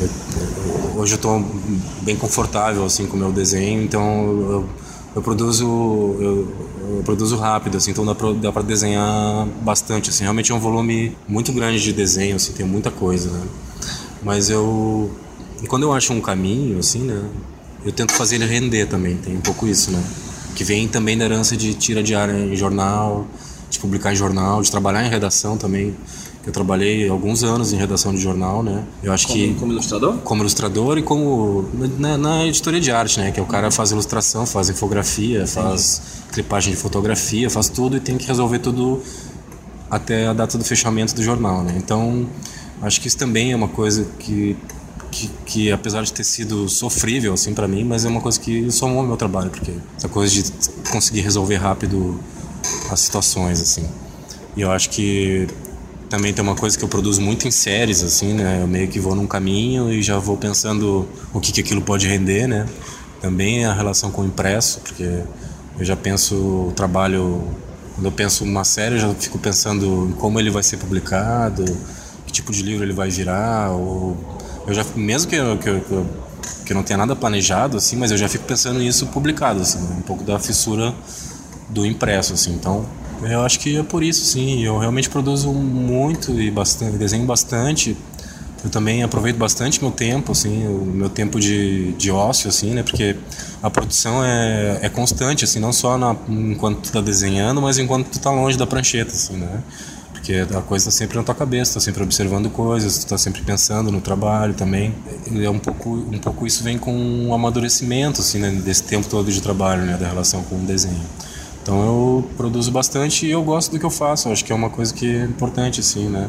[0.00, 1.44] eu, hoje eu estou
[2.02, 4.66] bem confortável, assim, com o meu desenho, então
[5.14, 6.56] eu produzo eu,
[6.96, 10.24] eu, produzo rápido assim então dá para desenhar bastante assim.
[10.24, 13.42] Realmente é um volume muito grande de desenho assim tem muita coisa né?
[14.22, 15.10] Mas eu
[15.68, 17.22] quando eu acho um caminho assim né
[17.84, 20.02] eu tento fazer ele render também tem um pouco isso né?
[20.56, 23.26] Que vem também da herança de tira diária em jornal
[23.70, 25.94] de publicar em jornal de trabalhar em redação também
[26.46, 28.84] eu trabalhei alguns anos em redação de jornal, né?
[29.02, 30.16] Eu acho como, que como ilustrador?
[30.18, 31.64] Como ilustrador e como
[31.98, 33.30] na, na, editoria de arte, né?
[33.32, 36.02] Que é o cara faz ilustração, faz infografia, faz
[36.32, 39.00] clipagem de fotografia, faz tudo e tem que resolver tudo
[39.90, 41.74] até a data do fechamento do jornal, né?
[41.76, 42.26] Então,
[42.82, 44.56] acho que isso também é uma coisa que
[45.14, 48.68] que, que, apesar de ter sido sofrível assim para mim, mas é uma coisa que
[48.72, 50.50] somou ao meu trabalho, porque essa coisa de
[50.90, 52.18] conseguir resolver rápido
[52.90, 53.88] as situações assim.
[54.56, 55.46] E eu acho que
[56.08, 58.60] também tem uma coisa que eu produzo muito em séries, assim, né?
[58.62, 62.06] Eu meio que vou num caminho e já vou pensando o que, que aquilo pode
[62.06, 62.66] render, né?
[63.20, 65.22] Também a relação com o impresso, porque
[65.78, 66.34] eu já penso
[66.68, 67.42] o trabalho.
[67.94, 71.64] Quando eu penso uma série, eu já fico pensando em como ele vai ser publicado,
[72.26, 74.16] que tipo de livro ele vai virar, ou
[74.66, 76.06] eu já mesmo que eu, que eu,
[76.64, 79.78] que eu não tenha nada planejado assim, mas eu já fico pensando nisso publicado assim,
[79.78, 80.92] um pouco da fissura
[81.68, 82.52] do impresso assim.
[82.52, 82.84] Então,
[83.22, 84.62] eu acho que é por isso, sim.
[84.62, 87.96] Eu realmente produzo muito e bastante, desenho bastante.
[88.64, 92.82] Eu também aproveito bastante meu tempo, assim, o meu tempo de, de ócio, assim, né?
[92.82, 93.14] Porque
[93.62, 98.08] a produção é, é constante, assim, não só na, enquanto tu tá desenhando, mas enquanto
[98.08, 99.62] tu tá longe da prancheta, assim, né?
[100.14, 103.42] Porque a coisa está sempre na tua cabeça, tá sempre observando coisas, tu tá sempre
[103.42, 104.94] pensando no trabalho também.
[105.42, 108.50] É um pouco, um pouco isso vem com um amadurecimento, assim, né?
[108.50, 109.98] Desse tempo todo de trabalho, né?
[109.98, 111.04] Da relação com o desenho.
[111.64, 114.28] Então eu produzo bastante e eu gosto do que eu faço.
[114.28, 116.28] Eu acho que é uma coisa que é importante, assim, né?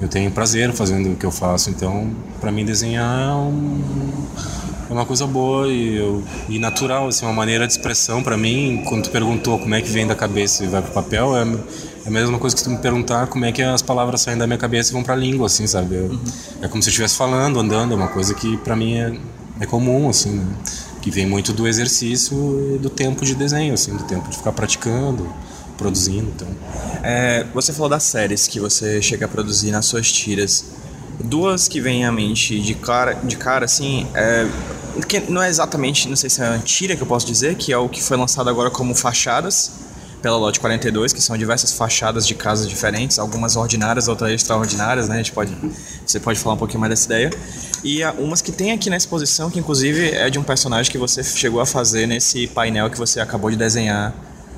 [0.00, 1.68] Eu tenho prazer fazendo o que eu faço.
[1.68, 3.82] Então, para mim, desenhar é, um,
[4.88, 8.82] é, uma coisa boa e, eu, e natural, assim, uma maneira de expressão para mim.
[8.88, 12.08] Quando tu perguntou como é que vem da cabeça e vai pro papel, é, é
[12.08, 14.58] a mesma coisa que tu me perguntar como é que as palavras saem da minha
[14.58, 15.96] cabeça e vão para a língua, assim, sabe?
[15.96, 16.18] Eu, uhum.
[16.62, 17.92] É como se eu estivesse falando, andando.
[17.92, 19.12] É uma coisa que para mim é,
[19.60, 20.46] é comum, assim, né?
[21.02, 24.52] Que vem muito do exercício e do tempo de desenho, assim, do tempo de ficar
[24.52, 25.28] praticando,
[25.76, 26.32] produzindo.
[26.34, 26.48] Então.
[27.02, 30.64] É, você falou das séries que você chega a produzir nas suas tiras.
[31.22, 34.46] Duas que vêm à mente de cara, de cara assim, é,
[35.06, 37.72] que não é exatamente, não sei se é a tira que eu posso dizer, que
[37.72, 39.72] é o que foi lançado agora como fachadas
[40.22, 45.16] pela Lote 42, que são diversas fachadas de casas diferentes, algumas ordinárias, outras extraordinárias, né?
[45.16, 45.52] A gente pode,
[46.06, 47.30] você pode falar um pouquinho mais dessa ideia.
[47.84, 51.22] E umas que tem aqui na exposição, que inclusive é de um personagem que você
[51.24, 54.14] chegou a fazer nesse painel que você acabou de desenhar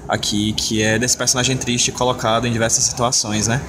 [0.07, 3.63] aqui, que é desse personagem triste colocado em diversas situações, né?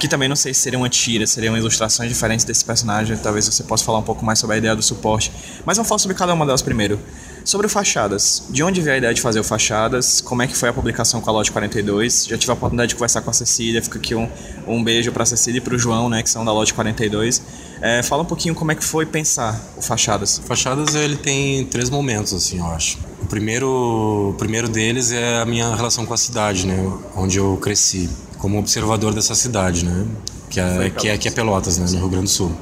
[0.00, 3.62] Que também não sei se seria uma tira, seriam ilustrações diferentes desse personagem, talvez você
[3.62, 5.30] possa falar um pouco mais sobre a ideia do suporte.
[5.64, 6.98] Mas vamos falar sobre cada uma delas primeiro.
[7.46, 10.20] Sobre o Fachadas, de onde veio a ideia de fazer o Fachadas?
[10.20, 12.26] Como é que foi a publicação com a Lote 42?
[12.26, 14.28] Já tive a oportunidade de conversar com a Cecília, fica aqui um,
[14.66, 17.40] um beijo para a Cecília e para o João, né, que são da Lote 42.
[17.80, 20.38] É, fala um pouquinho como é que foi pensar o Fachadas.
[20.38, 22.98] O Fachadas ele tem três momentos, assim, eu acho.
[23.22, 27.56] O primeiro, o primeiro deles é a minha relação com a cidade, né, onde eu
[27.58, 30.04] cresci, como observador dessa cidade, né,
[30.50, 32.56] que é, que é, que é Pelotas, né, no Rio Grande do Sul.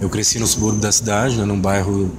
[0.00, 2.10] Eu cresci no subúrbio da cidade, né, num bairro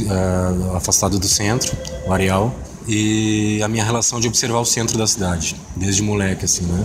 [0.00, 2.54] uh, afastado do centro, o Areal,
[2.86, 6.84] e a minha relação de observar o centro da cidade, desde moleque, assim, né?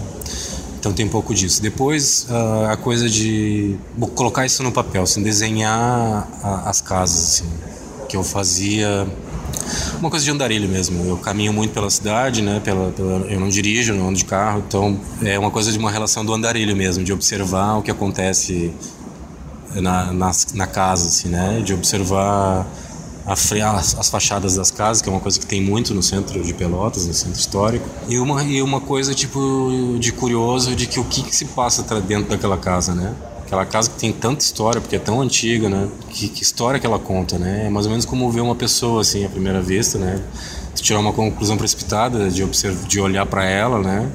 [0.79, 1.61] Então tem um pouco disso.
[1.61, 3.77] Depois, uh, a coisa de
[4.15, 7.49] colocar isso no papel, assim, desenhar a, as casas, assim,
[8.09, 9.07] que eu fazia
[9.99, 11.03] uma coisa de andarilho mesmo.
[11.05, 12.59] Eu caminho muito pela cidade, né?
[12.63, 15.89] Pela, pela, eu não dirijo, não ando de carro, então é uma coisa de uma
[15.89, 18.73] relação do andarilho mesmo, de observar o que acontece
[19.81, 21.62] na, na, na casa, assim, né?
[21.62, 22.65] De observar
[23.25, 26.43] a, as, as, fachadas das casas, que é uma coisa que tem muito no centro
[26.43, 27.88] de Pelotas, no centro histórico.
[28.07, 31.83] E uma, e uma coisa tipo de curioso de que o que, que se passa
[32.01, 33.13] dentro daquela casa, né?
[33.45, 35.88] Aquela casa que tem tanta história, porque é tão antiga, né?
[36.09, 37.67] Que, que, história que ela conta, né?
[37.67, 40.21] É mais ou menos como ver uma pessoa, assim, à primeira vista, né?
[40.75, 44.12] Tirar uma conclusão precipitada de, observar, de olhar para ela, né?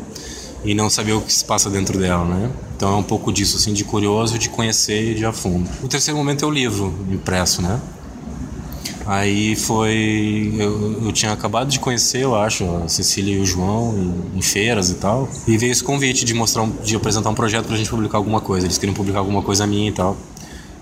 [0.65, 2.51] E não saber o que se passa dentro dela, né?
[2.77, 5.69] Então é um pouco disso, assim, de curioso, de conhecer e de a fundo.
[5.83, 7.81] O terceiro momento é o livro impresso, né?
[9.09, 10.55] Aí foi.
[10.59, 14.43] Eu, eu, tinha acabado de conhecer, eu acho, a Cecília e o João em, em
[14.43, 15.27] feiras e tal.
[15.47, 18.39] E veio esse convite de mostrar, um, de apresentar um projeto pra gente publicar alguma
[18.39, 18.67] coisa.
[18.67, 20.15] Eles queriam publicar alguma coisa minha e tal.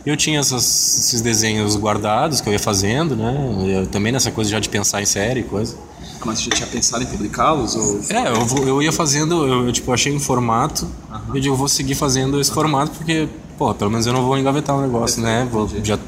[0.04, 3.34] Eu tinha essas, esses desenhos guardados que eu ia fazendo, né?
[3.64, 5.76] Eu, também nessa coisa já de pensar em série e coisa.
[6.24, 7.74] Mas você já tinha pensado em publicá-los?
[7.76, 8.00] Ou...
[8.10, 10.84] É, eu, eu ia fazendo, eu, eu tipo, achei um formato.
[11.10, 11.34] Uhum.
[11.34, 14.76] Eu digo, vou seguir fazendo esse formato porque, pô, pelo menos eu não vou engavetar
[14.76, 15.48] o negócio, né?
[15.50, 15.98] Vou, já,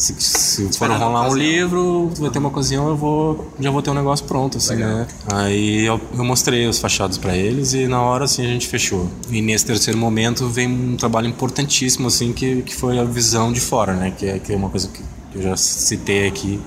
[0.00, 3.90] se, se for rolar um livro, vai ter uma ocasião, eu vou, já vou ter
[3.90, 4.90] um negócio pronto, assim, Legal.
[4.90, 5.06] né?
[5.30, 9.10] Aí eu, eu, mostrei os fachados para eles e na hora, assim, a gente fechou.
[9.30, 13.60] E nesse terceiro momento vem um trabalho importantíssimo, assim, que, que foi a visão de
[13.60, 14.10] fora, né?
[14.16, 15.02] Que é, que é uma coisa que
[15.34, 16.60] eu já citei aqui,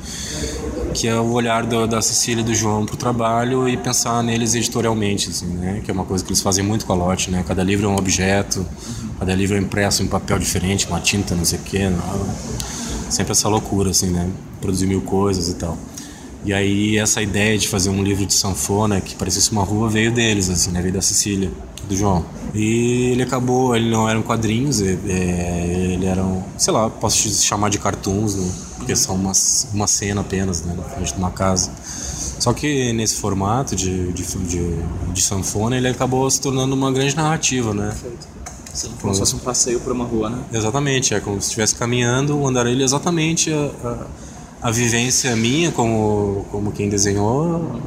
[0.94, 4.56] que é o olhar do, da Cecília e do João pro trabalho e pensar neles
[4.56, 5.82] editorialmente, assim, né?
[5.84, 7.44] Que é uma coisa que eles fazem muito com a lote, né?
[7.48, 8.66] Cada livro é um objeto,
[9.20, 11.90] cada livro é impresso em papel diferente, uma tinta, não sei o quê.
[11.90, 12.04] Não
[13.14, 14.30] sempre essa loucura, assim, né?
[14.60, 15.78] Produzir mil coisas e tal.
[16.44, 20.12] E aí essa ideia de fazer um livro de sanfona que parecesse uma rua veio
[20.12, 20.82] deles, assim, né?
[20.82, 21.52] Veio da Cecília,
[21.88, 22.26] do João.
[22.54, 27.70] E ele acabou, ele não eram quadrinhos, é, ele era, um, sei lá, posso chamar
[27.70, 28.52] de cartoons, né?
[28.78, 29.32] Porque são uma,
[29.74, 30.74] uma cena apenas, né?
[30.78, 31.72] Na frente de uma casa.
[32.40, 34.78] Só que nesse formato de, de, de,
[35.14, 37.88] de sanfona, ele acabou se tornando uma grande narrativa, né?
[37.88, 38.34] Perfeito.
[39.00, 40.44] Como se fosse um passeio por uma rua, né?
[40.52, 45.72] Exatamente, é como se estivesse caminhando o andarilho é exatamente a, a, a, vivência minha
[45.72, 47.80] como, como quem desenhou,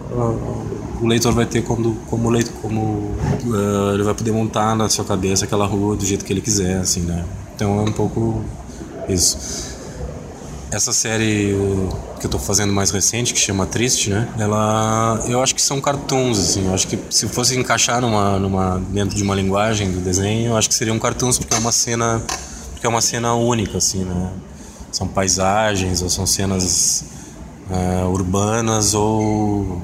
[1.00, 2.80] o leitor vai ter como, como, leitor, como
[3.44, 6.78] uh, ele vai poder montar na sua cabeça aquela rua do jeito que ele quiser,
[6.78, 7.24] assim, né?
[7.54, 8.44] Então é um pouco
[9.08, 9.76] isso.
[10.70, 11.54] Essa série
[12.18, 14.28] que eu tô fazendo mais recente, que chama Triste, né?
[14.38, 16.66] Ela, eu acho que são cartoons, assim.
[16.66, 20.56] Eu acho que se fosse encaixar numa, numa dentro de uma linguagem do desenho, eu
[20.56, 22.22] acho que seriam cartoons porque é uma cena,
[22.72, 24.30] porque é uma cena única, assim, né?
[24.90, 27.04] São paisagens ou são cenas
[27.70, 29.82] uh, urbanas ou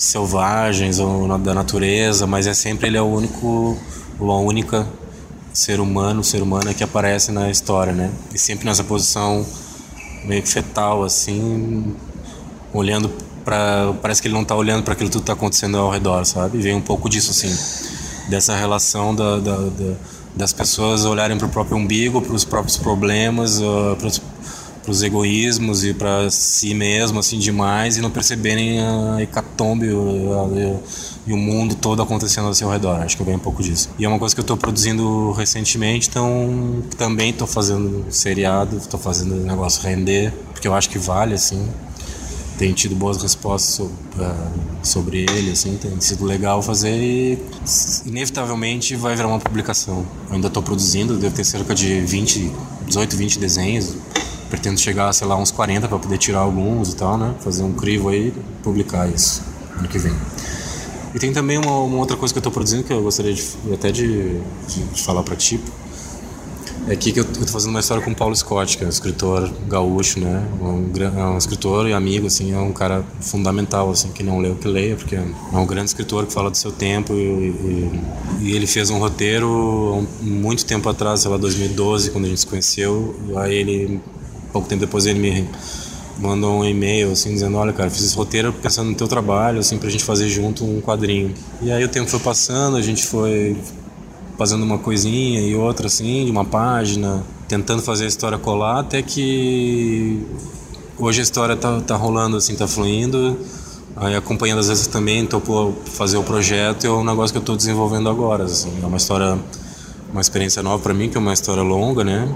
[0.00, 3.76] selvagens ou da natureza, mas é sempre ele é o único
[4.18, 4.88] ou a única
[5.52, 8.10] ser humano, ser humana que aparece na história, né?
[8.34, 9.44] E sempre nessa posição
[10.24, 11.94] meio que fetal, assim,
[12.72, 13.10] olhando
[13.44, 16.24] para Parece que ele não tá olhando para aquilo que tudo tá acontecendo ao redor,
[16.24, 16.58] sabe?
[16.58, 17.54] Vem um pouco disso, assim,
[18.30, 19.94] dessa relação da, da, da
[20.34, 24.22] das pessoas olharem para o próprio umbigo, para os próprios problemas, uh, para os
[25.02, 31.74] egoísmos e para si mesmo, assim, demais, e não perceberem a hecatombe e o mundo
[31.74, 33.00] todo acontecendo ao seu redor.
[33.00, 33.88] Acho que vem um pouco disso.
[33.98, 38.98] E é uma coisa que eu estou produzindo recentemente, então também estou fazendo seriado, estou
[38.98, 41.68] fazendo o negócio render, porque eu acho que vale, assim.
[42.58, 43.96] Tem tido boas respostas sobre,
[44.82, 47.38] sobre ele, assim, tem sido legal fazer e
[48.04, 50.04] inevitavelmente vai virar uma publicação.
[50.28, 52.52] Eu ainda estou produzindo, devo ter cerca de 20,
[52.86, 53.94] 18, 20 desenhos.
[54.50, 57.34] Pretendo chegar, sei lá, uns 40 para poder tirar alguns e tal, né?
[57.40, 59.42] Fazer um crivo aí e publicar isso
[59.78, 60.12] ano que vem.
[61.14, 63.42] E tem também uma, uma, outra coisa que eu estou produzindo que eu gostaria de,
[63.72, 65.60] até de, de, de falar para ti.
[66.88, 68.90] É aqui que eu estou fazendo uma história com o Paulo Scott, que é um
[68.90, 70.42] escritor gaúcho, né?
[70.60, 74.54] Um, é um escritor e amigo, assim, é um cara fundamental, assim, que não leu
[74.54, 78.00] que leia, porque é um grande escritor que fala do seu tempo e, e,
[78.40, 82.46] e ele fez um roteiro muito tempo atrás, sei lá, 2012, quando a gente se
[82.46, 83.14] conheceu.
[83.36, 84.00] Aí ele,
[84.52, 85.48] pouco tempo depois, ele me
[86.18, 89.78] mandou um e-mail assim dizendo, olha cara, fiz esse roteiro pensando no teu trabalho, assim,
[89.78, 91.32] pra gente fazer junto um quadrinho.
[91.62, 93.56] E aí o tempo foi passando, a gente foi
[94.36, 99.02] fazendo uma coisinha e outra assim, de uma página, tentando fazer a história colar, até
[99.02, 100.24] que
[100.98, 103.38] hoje a história tá, tá rolando assim, tá fluindo.
[103.96, 107.56] Aí acompanhando às vezes também topou fazer o projeto, é um negócio que eu estou
[107.56, 108.72] desenvolvendo agora, assim.
[108.82, 109.38] É uma história,
[110.12, 112.28] uma experiência nova para mim, que é uma história longa, né?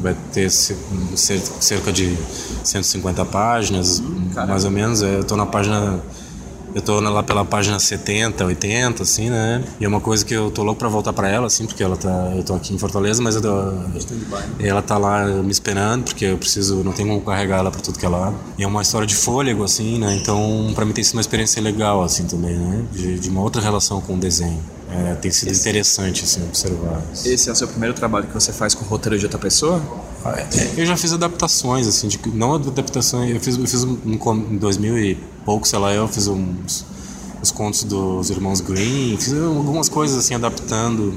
[0.00, 2.16] Vai ter cerca de
[2.64, 5.02] 150 páginas, hum, mais ou menos.
[5.02, 6.00] É, eu estou na página
[6.74, 9.64] Eu tô lá pela página 70, 80, assim, né?
[9.80, 11.96] E é uma coisa que eu tô louco pra voltar pra ela, assim, porque ela
[11.96, 12.32] tá.
[12.36, 13.48] Eu tô aqui em Fortaleza, mas eu tô,
[14.58, 17.98] ela tá lá me esperando, porque eu preciso, não tenho como carregar ela pra tudo
[17.98, 18.36] que é lado.
[18.58, 20.18] E é uma história de fôlego, assim, né?
[20.20, 22.84] Então, pra mim tem sido uma experiência legal, assim, também, né?
[22.92, 24.60] De, de uma outra relação com o desenho.
[24.88, 27.02] É, tem sido esse, interessante assim, observar.
[27.24, 29.82] Esse é o seu primeiro trabalho que você faz com roteiro de outra pessoa?
[30.24, 30.46] Ah, é,
[30.76, 33.98] eu já fiz adaptações, assim, de, não adaptações, eu fiz, eu fiz um,
[34.50, 36.84] em 2000 e pouco, sei lá, eu fiz uns,
[37.42, 41.14] os contos dos irmãos Green, fiz algumas coisas assim, adaptando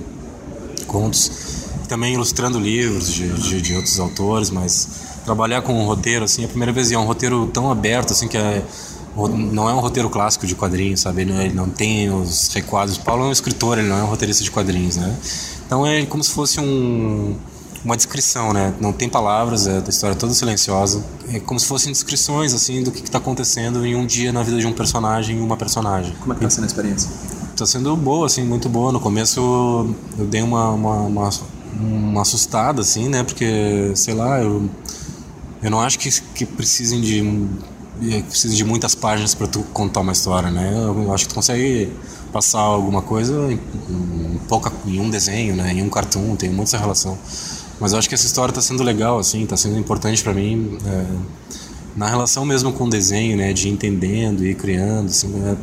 [0.87, 1.31] contos,
[1.87, 4.87] também ilustrando livros de, de, de outros autores, mas
[5.25, 8.13] trabalhar com um roteiro, assim, é a primeira vez, e é um roteiro tão aberto,
[8.13, 8.63] assim, que é
[9.27, 11.21] não é um roteiro clássico de quadrinhos, sabe?
[11.21, 12.97] Ele não, ele não tem os requadros.
[12.97, 15.15] O Paulo é um escritor, ele não é um roteirista de quadrinhos, né?
[15.65, 17.35] Então é como se fosse um,
[17.83, 18.73] uma descrição, né?
[18.79, 21.03] Não tem palavras, é a história é toda silenciosa.
[21.31, 24.57] É como se fossem descrições, assim, do que está acontecendo em um dia na vida
[24.57, 26.13] de um personagem e uma personagem.
[26.19, 27.09] Como é que tá sendo a experiência?
[27.51, 28.91] Está sendo boa, assim, muito boa.
[28.91, 29.39] No começo
[30.17, 31.29] eu dei uma, uma, uma,
[31.79, 33.23] uma assustada, assim, né?
[33.23, 34.69] Porque, sei lá, eu,
[35.61, 37.21] eu não acho que, que precisem de
[38.27, 40.71] precisa de muitas páginas para tu contar uma história, né?
[40.73, 41.91] Eu acho que tu consegue
[42.31, 43.59] passar alguma coisa em,
[43.89, 45.73] em, pouca, em um desenho, né?
[45.73, 47.17] Em um cartoon, tem muita relação.
[47.79, 50.77] Mas eu acho que essa história está sendo legal, assim, está sendo importante para mim
[50.85, 51.05] é,
[51.95, 53.53] na relação mesmo com o desenho, né?
[53.53, 55.57] De entendendo e criando, assim, né?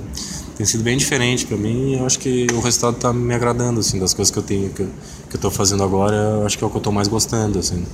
[0.57, 1.97] tem sido bem diferente para mim.
[1.97, 4.85] Eu acho que o resultado está me agradando, assim, das coisas que eu tenho que,
[5.29, 6.17] que eu tô fazendo agora.
[6.17, 7.85] Eu acho que é o que eu estou mais gostando, assim.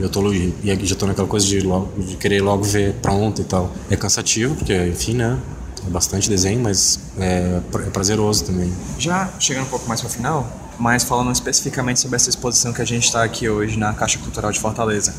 [0.00, 3.44] Eu tô, e já tô naquela coisa de, logo, de querer logo ver pronto e
[3.44, 3.70] tal.
[3.90, 5.38] É cansativo, porque, enfim, né?
[5.86, 8.72] É bastante desenho, mas é, é prazeroso também.
[8.98, 12.80] Já chegando um pouco mais para o final, mas falando especificamente sobre essa exposição que
[12.80, 15.14] a gente está aqui hoje na Caixa Cultural de Fortaleza.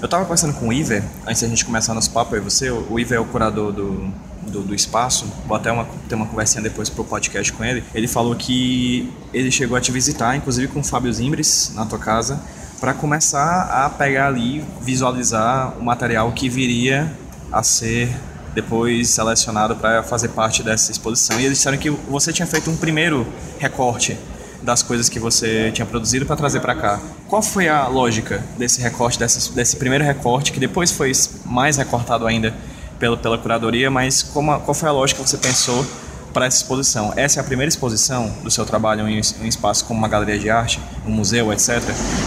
[0.00, 2.98] Eu estava conversando com o Iver, antes da gente começar nosso papo, aí você, o
[2.98, 6.90] Iver é o curador do, do, do, espaço, vou até uma, ter uma conversinha depois
[6.90, 7.82] pro podcast com ele.
[7.94, 11.98] Ele falou que ele chegou a te visitar, inclusive com o Fábio Zimbres, na tua
[11.98, 12.40] casa,
[12.84, 17.10] para começar a pegar ali, visualizar o material que viria
[17.50, 18.14] a ser
[18.54, 21.40] depois selecionado para fazer parte dessa exposição.
[21.40, 23.26] E eles disseram que você tinha feito um primeiro
[23.58, 24.18] recorte
[24.62, 27.00] das coisas que você tinha produzido para trazer para cá.
[27.26, 31.10] Qual foi a lógica desse recorte, desse, desse primeiro recorte, que depois foi
[31.46, 32.52] mais recortado ainda
[32.98, 35.86] pela, pela curadoria, mas como, qual foi a lógica que você pensou
[36.34, 37.12] para essa exposição.
[37.16, 40.50] Essa é a primeira exposição do seu trabalho em um espaço como uma galeria de
[40.50, 41.80] arte, um museu, etc.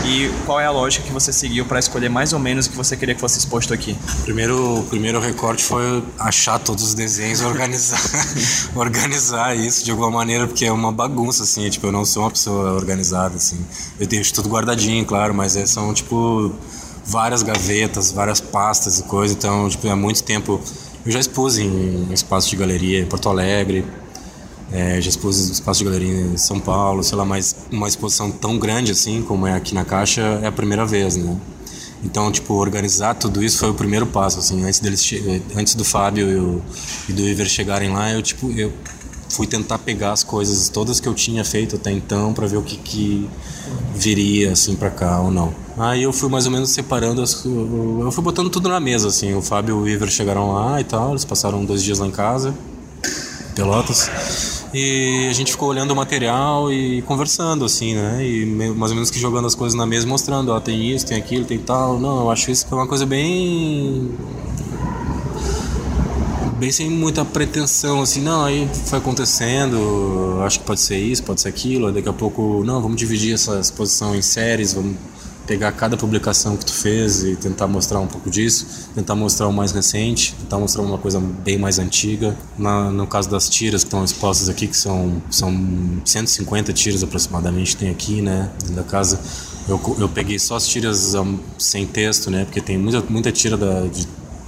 [0.05, 2.77] E qual é a lógica que você seguiu para escolher mais ou menos o que
[2.77, 3.95] você queria que fosse exposto aqui?
[4.23, 7.99] Primeiro, o primeiro recorte foi achar todos os desenhos, organizar,
[8.73, 11.69] organizar isso de alguma maneira, porque é uma bagunça assim.
[11.69, 13.59] Tipo, eu não sou uma pessoa organizada assim.
[13.99, 16.55] Eu deixo tudo guardadinho, claro, mas é, são tipo
[17.05, 19.33] várias gavetas, várias pastas e coisa.
[19.33, 20.61] Então, tipo, há muito tempo
[21.07, 23.85] eu já expus em espaço de galeria em Porto Alegre,
[24.73, 28.29] é, já expus em espaço de galeria em São Paulo, sei lá, mas uma exposição
[28.29, 31.37] tão grande assim como é aqui na Caixa é a primeira vez, né?
[32.03, 35.09] Então, tipo, organizar tudo isso foi o primeiro passo, assim, antes deles,
[35.55, 36.61] antes do Fábio
[37.07, 38.73] e do Iver chegarem lá, eu tipo, eu
[39.29, 42.61] fui tentar pegar as coisas todas que eu tinha feito até então para ver o
[42.61, 43.29] que, que
[43.93, 45.53] viria assim para cá ou não.
[45.77, 49.33] Aí eu fui mais ou menos separando, as, eu fui botando tudo na mesa, assim.
[49.33, 52.11] O Fábio e o Iver chegaram lá e tal, eles passaram dois dias lá em
[52.11, 52.53] casa,
[53.55, 54.09] Pelotas.
[54.73, 58.25] E a gente ficou olhando o material e conversando, assim, né?
[58.25, 61.17] E mais ou menos que jogando as coisas na mesa, mostrando, ó, tem isso, tem
[61.17, 61.99] aquilo, tem tal.
[61.99, 64.11] Não, eu acho isso foi uma coisa bem
[66.57, 71.39] bem sem muita pretensão, assim, não, aí foi acontecendo, acho que pode ser isso, pode
[71.41, 74.97] ser aquilo, daqui a pouco, não, vamos dividir essa exposição em séries, vamos
[75.45, 79.53] pegar cada publicação que tu fez e tentar mostrar um pouco disso, tentar mostrar o
[79.53, 82.35] mais recente, tentar mostrar uma coisa bem mais antiga.
[82.57, 85.49] Na, no caso das tiras que estão expostas aqui, que são, são
[86.03, 89.19] 150 tiras aproximadamente, tem aqui, né, dentro da casa.
[89.69, 93.55] Eu, eu peguei só as tiras um, sem texto, né, porque tem muita, muita tira
[93.55, 94.05] da, de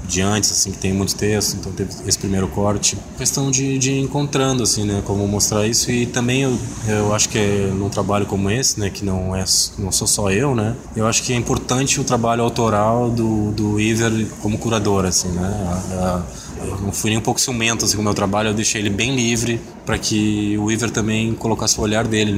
[0.10, 2.98] de antes, assim, que tem muito texto, então teve esse primeiro corte.
[3.18, 7.38] Questão de, de encontrando, assim, né, como mostrar isso e também eu, eu acho que
[7.38, 9.46] é num trabalho como esse, né, que não é,
[9.78, 13.80] não sou só eu, né, eu acho que é importante o trabalho autoral do, do
[13.80, 17.96] Iver como curador, assim, né, a, a, eu não fui nem um pouco ciumento assim,
[17.96, 21.80] com o meu trabalho, eu deixei ele bem livre para que o Iver também colocasse
[21.80, 22.34] o olhar dele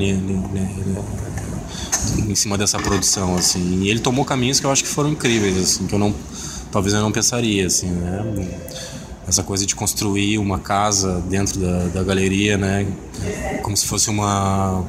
[2.27, 3.81] em cima dessa produção, assim.
[3.81, 6.13] E ele tomou caminhos que eu acho que foram incríveis, assim, que eu não
[6.71, 8.47] talvez eu não pensaria, assim, né?
[9.27, 12.87] Essa coisa de construir uma casa dentro da, da galeria, né?
[13.61, 14.83] Como se fosse uma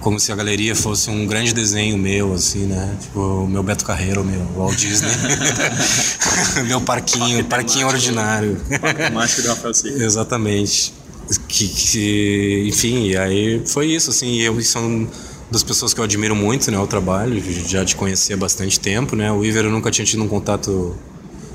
[0.00, 2.96] como se a galeria fosse um grande desenho meu, assim, né?
[3.00, 5.10] Tipo, o meu Beto Carreiro, meu Walt Disney.
[6.66, 8.60] meu parquinho, parquinho ordinário.
[8.80, 10.02] Parque mágico Rafael Sica.
[10.02, 10.94] Exatamente.
[11.48, 15.06] Que, que, enfim, aí foi isso, assim, eu são
[15.50, 19.16] das pessoas que eu admiro muito, né, o trabalho, já te conhecia há bastante tempo,
[19.16, 20.94] né, o Iver eu nunca tinha tido um contato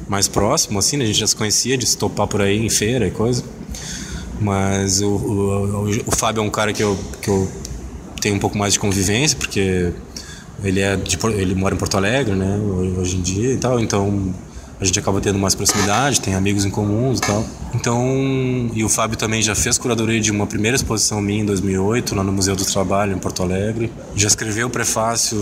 [0.08, 2.70] mais próximo, assim, né, a gente já se conhecia de se topar por aí em
[2.70, 3.44] feira e coisa,
[4.41, 7.50] mas o, o, o Fábio é um cara que eu, que eu
[8.20, 9.91] tenho um pouco mais de convivência, porque
[10.64, 12.58] ele, é de, ele mora em Porto Alegre, né,
[12.98, 14.34] hoje em dia e tal, então
[14.80, 17.45] a gente acaba tendo mais proximidade, tem amigos em comuns e tal.
[17.74, 22.15] Então, e o Fábio também já fez curadoria de uma primeira exposição minha em 2008,
[22.15, 23.91] lá no Museu do Trabalho, em Porto Alegre.
[24.15, 25.38] Já escreveu o prefácio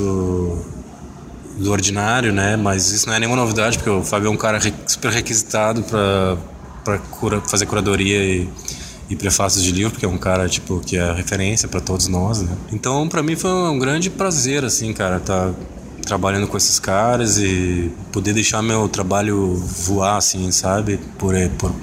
[1.58, 2.56] do Ordinário, né?
[2.56, 6.98] Mas isso não é nenhuma novidade, porque o Fábio é um cara super requisitado para
[7.12, 8.50] cura, fazer curadoria e,
[9.10, 12.42] e prefácios de livro, porque é um cara tipo que é referência para todos nós,
[12.42, 12.56] né?
[12.72, 15.52] Então, para mim foi um grande prazer assim, cara, tá
[16.02, 20.98] trabalhando com esses caras e poder deixar meu trabalho voar, assim, sabe?
[21.18, 21.74] Por, por,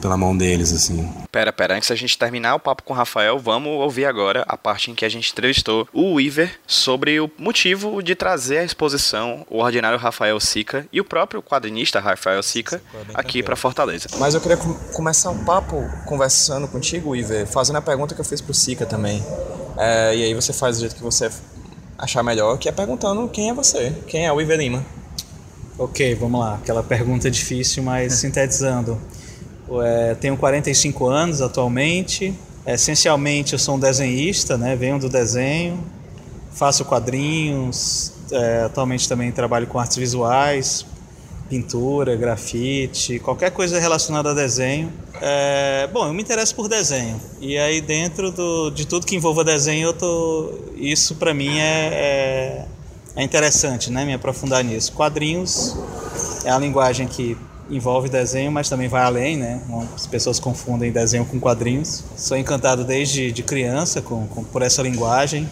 [0.00, 1.08] pela mão deles, assim.
[1.30, 4.54] Pera, pera, antes da gente terminar o papo com o Rafael, vamos ouvir agora a
[4.56, 9.46] parte em que a gente entrevistou o Weaver sobre o motivo de trazer a exposição
[9.48, 12.82] O Ordinário Rafael Sica e o próprio quadrinista Rafael Sica
[13.14, 14.08] aqui para Fortaleza.
[14.18, 14.58] Mas eu queria
[14.92, 19.24] começar o papo conversando contigo, Weaver, fazendo a pergunta que eu fiz pro Sica também.
[19.78, 21.30] É, e aí você faz do jeito que você
[22.02, 24.84] achar melhor, que é perguntando quem é você, quem é o Iver Lima.
[25.78, 26.56] Ok, vamos lá.
[26.56, 28.98] Aquela pergunta difícil, mas sintetizando.
[29.84, 32.36] É, tenho 45 anos atualmente.
[32.66, 34.74] Essencialmente, eu sou um desenhista, né?
[34.74, 35.78] venho do desenho,
[36.52, 38.12] faço quadrinhos.
[38.32, 40.84] É, atualmente também trabalho com artes visuais,
[41.52, 44.90] pintura, grafite, qualquer coisa relacionada a desenho.
[45.20, 47.20] É, bom, eu me interesso por desenho.
[47.42, 51.90] E aí dentro do, de tudo que envolva desenho, eu tô, isso para mim é,
[51.92, 52.66] é,
[53.16, 54.06] é, interessante, né?
[54.06, 54.94] Me aprofundar nisso.
[54.94, 55.76] Quadrinhos
[56.42, 57.36] é a linguagem que
[57.68, 59.60] envolve desenho, mas também vai além, né?
[59.94, 62.02] As pessoas confundem desenho com quadrinhos.
[62.16, 65.46] Sou encantado desde de criança com, com por essa linguagem.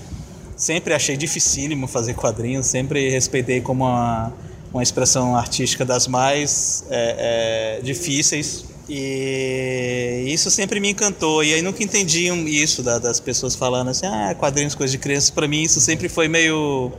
[0.57, 4.32] Sempre achei dificílimo fazer quadrinhos, sempre respeitei como uma
[4.72, 8.64] uma expressão artística das mais é, é, difíceis.
[8.88, 11.44] E isso sempre me encantou.
[11.44, 15.32] E aí nunca entendi isso da, das pessoas falando assim, ah, quadrinhos, coisa de criança.
[15.32, 16.92] Para mim isso sempre foi meio,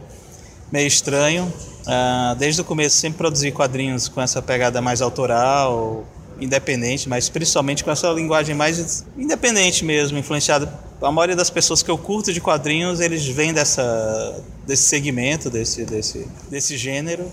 [0.72, 1.52] meio estranho.
[1.86, 6.06] Ah, desde o começo sempre produzi quadrinhos com essa pegada mais autoral,
[6.40, 10.72] independente, mas principalmente com essa linguagem mais independente mesmo, influenciada.
[11.02, 15.84] A maioria das pessoas que eu curto de quadrinhos, eles vêm dessa, desse segmento, desse,
[15.84, 17.26] desse, desse gênero.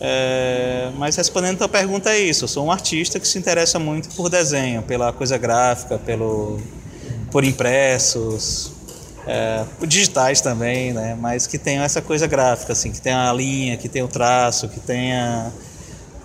[0.00, 4.08] É, mas respondendo a pergunta é isso, eu sou um artista que se interessa muito
[4.14, 6.58] por desenho, pela coisa gráfica, pelo,
[7.30, 8.72] por impressos,
[9.26, 11.16] é, digitais também, né?
[11.20, 14.68] Mas que tenham essa coisa gráfica, assim, que tenha a linha, que tenha o traço,
[14.68, 15.52] que tenha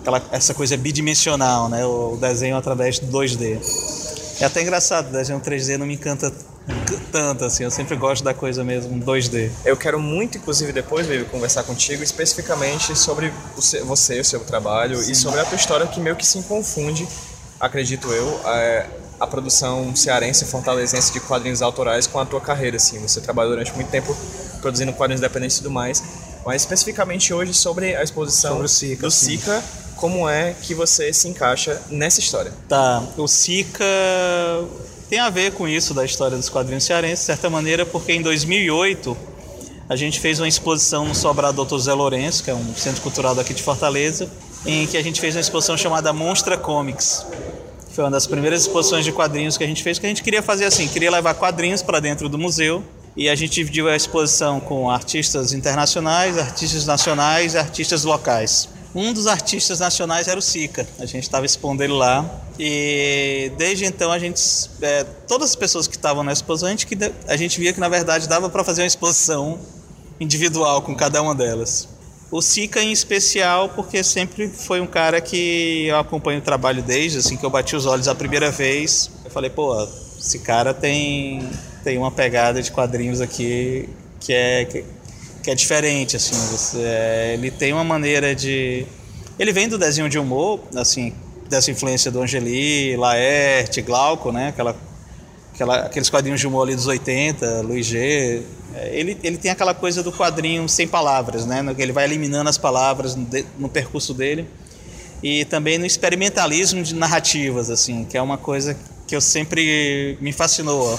[0.00, 1.84] aquela, essa coisa bidimensional, né?
[1.84, 3.60] O desenho através do 2D.
[4.40, 6.32] É até engraçado, o desenho 3D não me encanta
[7.12, 9.50] tanto, assim, eu sempre gosto da coisa mesmo 2D.
[9.64, 13.32] Eu quero muito, inclusive, depois, Vivi, conversar contigo especificamente sobre
[13.84, 15.12] você, o seu trabalho Sim.
[15.12, 17.06] e sobre a tua história que meio que se confunde,
[17.60, 18.86] acredito eu, a,
[19.20, 22.98] a produção cearense e fortalezense de quadrinhos autorais com a tua carreira, assim.
[22.98, 24.16] Você trabalhou durante muito tempo
[24.60, 26.02] produzindo quadrinhos independentes e tudo mais,
[26.44, 29.64] mas especificamente hoje sobre a exposição sobre o Sica, do Sica,
[29.96, 32.52] como é que você se encaixa nessa história?
[32.68, 33.84] Tá, o Sica
[35.08, 38.22] tem a ver com isso da história dos quadrinhos cearenses, de certa maneira, porque em
[38.22, 39.16] 2008
[39.88, 41.78] a gente fez uma exposição no Sobrado Dr.
[41.78, 44.28] Zé Lourenço, que é um centro cultural daqui de Fortaleza,
[44.64, 47.24] em que a gente fez uma exposição chamada Monstra Comics.
[47.92, 50.42] Foi uma das primeiras exposições de quadrinhos que a gente fez, que a gente queria
[50.42, 52.82] fazer assim, queria levar quadrinhos para dentro do museu,
[53.16, 58.68] e a gente dividiu a exposição com artistas internacionais, artistas nacionais e artistas locais.
[58.96, 60.88] Um dos artistas nacionais era o Sica.
[60.98, 62.24] A gente estava expondo ele lá.
[62.58, 64.40] E desde então a gente.
[64.80, 66.88] É, todas as pessoas que estavam na exposição, a gente,
[67.28, 69.58] a gente via que na verdade dava para fazer uma exposição
[70.18, 71.86] individual com cada uma delas.
[72.30, 77.18] O Sica em especial, porque sempre foi um cara que eu acompanho o trabalho desde,
[77.18, 79.10] assim que eu bati os olhos a primeira vez.
[79.22, 79.76] Eu falei, pô,
[80.18, 81.46] esse cara tem,
[81.84, 84.84] tem uma pegada de quadrinhos aqui que é, que,
[85.46, 86.34] que é diferente, assim.
[86.34, 88.84] Você, é, ele tem uma maneira de...
[89.38, 91.14] Ele vem do desenho de humor, assim,
[91.48, 94.48] dessa influência do Angeli, Laerte, Glauco, né?
[94.48, 94.76] Aquela,
[95.54, 98.42] aquela, aqueles quadrinhos de humor ali dos 80, Luiz G.
[98.74, 101.64] É, ele, ele tem aquela coisa do quadrinho sem palavras, né?
[101.78, 103.24] Ele vai eliminando as palavras no,
[103.56, 104.48] no percurso dele.
[105.22, 108.76] E também no experimentalismo de narrativas, assim, que é uma coisa
[109.06, 110.98] que eu sempre me fascinou.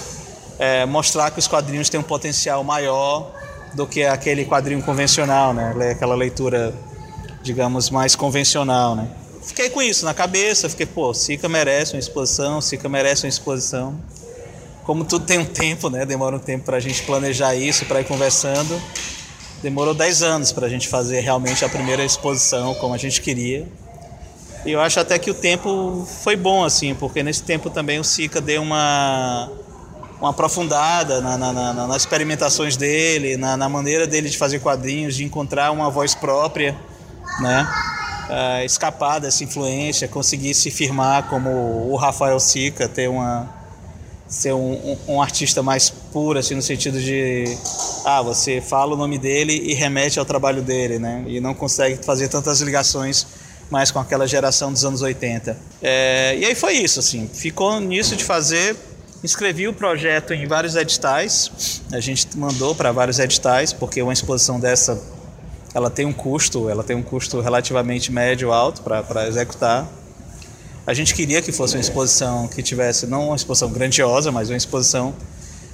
[0.58, 3.36] é, mostrar que os quadrinhos têm um potencial maior
[3.74, 5.92] do que aquele quadrinho convencional, né?
[5.92, 6.74] Aquela leitura,
[7.44, 9.08] digamos, mais convencional, né?
[9.44, 13.98] Fiquei com isso na cabeça, fiquei, pô, Sica merece uma exposição, Sica merece uma exposição.
[14.84, 16.06] Como tudo tem um tempo, né?
[16.06, 18.82] Demora um tempo para a gente planejar isso, para ir conversando.
[19.62, 23.68] Demorou 10 anos para a gente fazer realmente a primeira exposição como a gente queria.
[24.66, 28.04] E eu acho até que o tempo foi bom, assim, porque nesse tempo também o
[28.04, 29.50] Sica deu uma
[30.20, 35.24] uma aprofundada na, na, na, nas experimentações dele, na, maneira dele de fazer quadrinhos, de
[35.24, 36.76] encontrar uma voz própria,
[37.40, 37.68] né?
[38.30, 43.56] Uh, escapar dessa influência, conseguir se firmar como o Rafael Sica, ter uma
[44.28, 47.46] ser um, um, um, artista mais puro, assim, no sentido de
[48.04, 51.24] ah, você fala o nome dele e remete ao trabalho dele, né?
[51.28, 53.26] E não consegue fazer tantas ligações
[53.70, 55.58] mais com aquela geração dos anos 80.
[55.82, 58.76] É, e aí foi isso, assim, ficou nisso de fazer
[59.24, 61.82] Inscrevi o projeto em vários editais.
[61.92, 65.02] A gente mandou para vários editais, porque uma exposição dessa
[65.74, 69.88] ela tem um custo, ela tem um custo relativamente médio alto para executar.
[70.86, 74.58] A gente queria que fosse uma exposição que tivesse não uma exposição grandiosa, mas uma
[74.58, 75.14] exposição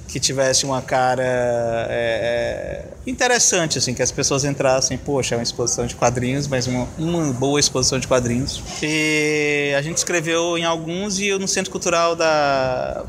[0.08, 5.42] que tivesse uma cara é, é, interessante, assim, que as pessoas entrassem, poxa, é uma
[5.42, 8.62] exposição de quadrinhos, mas uma, uma boa exposição de quadrinhos.
[8.82, 13.04] E a gente escreveu em alguns e no Centro Cultural da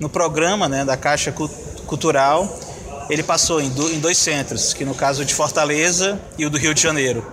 [0.00, 1.32] no programa né, da Caixa
[1.86, 2.58] Cultural,
[3.10, 6.58] ele passou em, do, em dois centros, que no caso de Fortaleza e o do
[6.58, 7.26] Rio de Janeiro.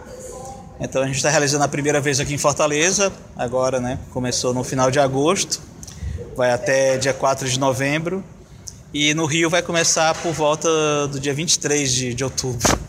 [0.80, 3.99] Então a gente está realizando a primeira vez aqui em Fortaleza, agora, né?
[4.11, 5.61] Começou no final de agosto,
[6.36, 8.24] vai até dia 4 de novembro.
[8.93, 10.70] E no Rio vai começar por volta
[11.07, 12.80] do dia 23 de, de outubro.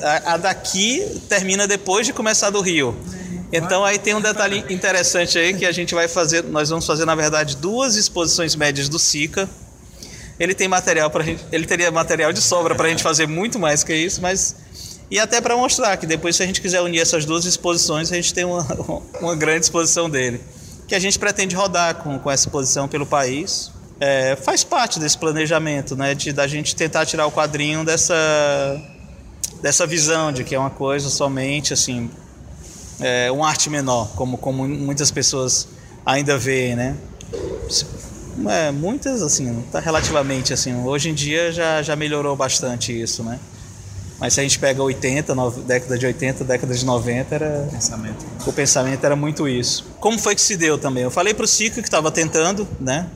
[0.00, 2.96] A, a daqui termina depois de começar do Rio.
[3.52, 7.04] Então aí tem um detalhe interessante aí que a gente vai fazer, nós vamos fazer
[7.04, 9.48] na verdade duas exposições médias do Sica.
[10.38, 13.82] Ele tem material para ele teria material de sobra para a gente fazer muito mais
[13.82, 14.54] que isso, mas
[15.10, 18.16] e até para mostrar que depois se a gente quiser unir essas duas exposições, a
[18.16, 18.66] gente tem uma,
[19.20, 20.40] uma grande exposição dele,
[20.86, 23.72] que a gente pretende rodar com, com essa exposição pelo país.
[23.98, 28.14] É, faz parte desse planejamento, né, de da gente tentar tirar o quadrinho dessa
[29.60, 32.08] dessa visão de que é uma coisa somente assim
[33.00, 35.68] é, uma arte menor, como, como muitas pessoas
[36.04, 36.96] ainda veem, né?
[38.48, 40.74] É, muitas, assim, tá relativamente assim.
[40.84, 43.38] Hoje em dia já, já melhorou bastante isso, né?
[44.20, 47.68] Mas se a gente pega 80, no, década de 80, década de 90, era.
[47.70, 48.26] Pensamento.
[48.46, 49.86] O pensamento era muito isso.
[50.00, 51.04] Como foi que se deu também?
[51.04, 53.06] Eu falei pro Cico que estava tentando, né?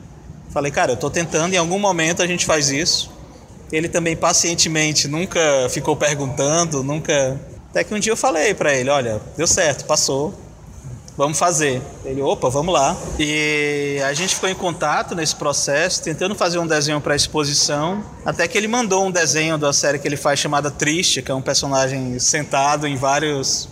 [0.49, 3.11] Falei, cara, eu tô tentando, em algum momento a gente faz isso.
[3.71, 7.39] Ele também pacientemente nunca ficou perguntando, nunca
[7.73, 10.31] até que um dia eu falei para ele, olha, deu certo, passou,
[11.17, 11.81] vamos fazer.
[12.05, 12.95] Ele, opa, vamos lá.
[13.17, 18.47] E a gente ficou em contato nesse processo, tentando fazer um desenho para exposição, até
[18.47, 21.41] que ele mandou um desenho da série que ele faz chamada Triste, que é um
[21.41, 23.67] personagem sentado em vários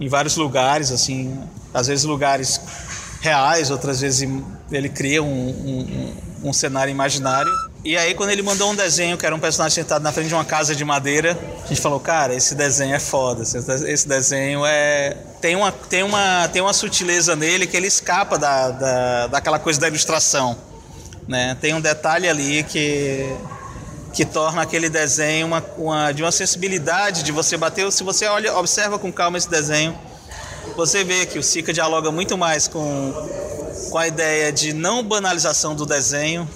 [0.00, 1.36] em vários lugares, assim,
[1.72, 2.60] às vezes lugares
[3.20, 4.28] reais, outras vezes
[4.70, 7.50] ele cria um, um, um cenário imaginário.
[7.84, 10.34] E aí, quando ele mandou um desenho que era um personagem sentado na frente de
[10.34, 13.42] uma casa de madeira, a gente falou, cara, esse desenho é foda.
[13.42, 15.14] Esse desenho é.
[15.38, 19.78] Tem uma, tem uma, tem uma sutileza nele que ele escapa da, da, daquela coisa
[19.78, 20.56] da ilustração.
[21.28, 21.58] Né?
[21.60, 23.36] Tem um detalhe ali que,
[24.14, 27.92] que torna aquele desenho uma, uma, de uma sensibilidade de você bater.
[27.92, 29.94] Se você olha, observa com calma esse desenho,
[30.74, 33.12] você vê que o Sica dialoga muito mais com,
[33.90, 36.48] com a ideia de não banalização do desenho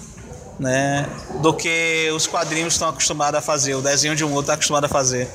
[0.59, 1.07] né,
[1.41, 4.85] do que os quadrinhos estão acostumados a fazer, o desenho de um outro está acostumado
[4.85, 5.27] a fazer.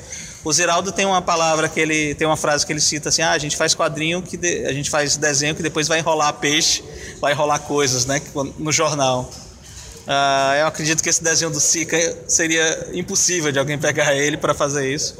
[0.43, 3.31] O Ziraldo tem uma palavra que ele tem uma frase que ele cita assim: ah,
[3.31, 6.83] a gente faz quadrinho que de, a gente faz desenho que depois vai enrolar peixe,
[7.19, 8.21] vai enrolar coisas, né,
[8.59, 9.27] no jornal.
[10.07, 11.97] Ah, eu acredito que esse desenho do Sica
[12.27, 15.17] seria impossível de alguém pegar ele para fazer isso.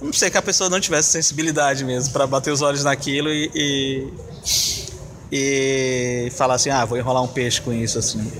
[0.00, 3.50] Não sei que a pessoa não tivesse sensibilidade mesmo para bater os olhos naquilo e,
[3.52, 4.12] e,
[5.32, 8.30] e falar assim: ah, vou enrolar um peixe com isso assim.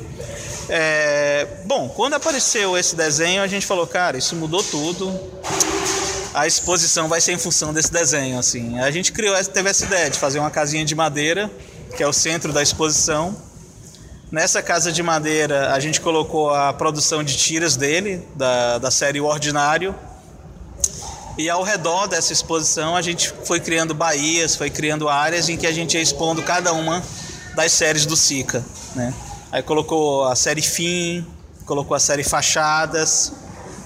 [0.69, 5.19] É, bom, quando apareceu esse desenho, a gente falou, cara, isso mudou tudo.
[6.35, 8.79] A exposição vai ser em função desse desenho, assim.
[8.79, 11.51] A gente criou, teve essa ideia de fazer uma casinha de madeira,
[11.97, 13.35] que é o centro da exposição.
[14.31, 19.21] Nessa casa de madeira, a gente colocou a produção de tiras dele, da, da série
[19.21, 19.95] O Ordinário.
[21.39, 25.67] E ao redor dessa exposição, a gente foi criando baías, foi criando áreas em que
[25.67, 27.03] a gente ia expondo cada uma
[27.55, 28.63] das séries do Sica,
[28.95, 29.15] né?
[29.51, 31.27] Aí colocou a série Fim,
[31.65, 33.33] colocou a série Fachadas,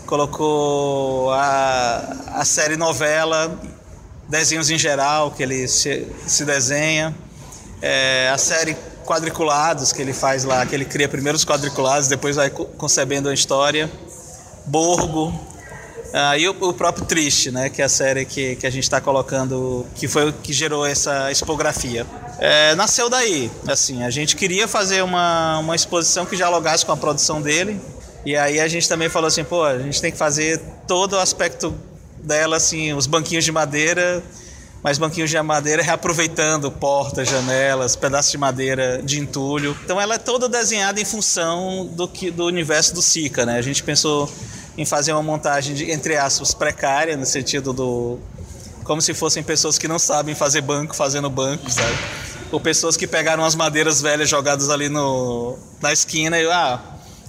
[0.07, 3.57] colocou a, a série novela,
[4.29, 7.15] desenhos em geral que ele se, se desenha,
[7.81, 12.35] é, a série quadriculados que ele faz lá, que ele cria primeiro os quadriculados, depois
[12.35, 13.91] vai concebendo a história.
[14.67, 15.33] Borgo.
[16.13, 19.01] Ah, o, o, próprio Triste, né, que é a série que, que a gente está
[19.01, 22.07] colocando, que foi o que gerou essa expografia.
[22.45, 26.97] É, nasceu daí, assim, a gente queria fazer uma, uma exposição que dialogasse com a
[26.97, 27.81] produção dele,
[28.27, 31.21] e aí a gente também falou assim, pô, a gente tem que fazer todo o
[31.21, 31.73] aspecto
[32.21, 34.21] dela, assim, os banquinhos de madeira,
[34.83, 39.79] mas banquinhos de madeira reaproveitando portas, janelas, pedaços de madeira de entulho.
[39.85, 43.57] Então ela é toda desenhada em função do, que, do universo do Sica, né?
[43.57, 44.29] A gente pensou
[44.77, 48.19] em fazer uma montagem, de, entre aspas, precária, no sentido do...
[48.83, 51.97] Como se fossem pessoas que não sabem fazer banco, fazendo banco, sabe?
[52.53, 56.79] Ou pessoas que pegaram as madeiras velhas jogadas ali no, na esquina e, ah,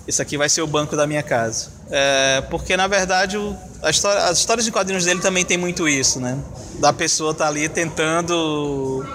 [0.08, 1.72] isso aqui vai ser o banco da minha casa.
[1.90, 3.56] É, porque na verdade o,
[3.90, 6.38] história, as histórias de quadrinhos dele também tem muito isso, né?
[6.80, 9.06] Da pessoa estar tá ali tentando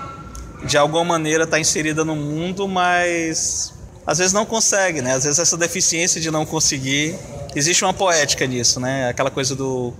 [0.65, 3.73] de alguma maneira estar tá inserida no mundo, mas
[4.07, 5.15] às vezes não consegue, né?
[5.15, 7.15] Às vezes essa deficiência de não conseguir,
[7.55, 9.09] existe uma poética nisso, né?
[9.11, 9.93] Aquela coisa do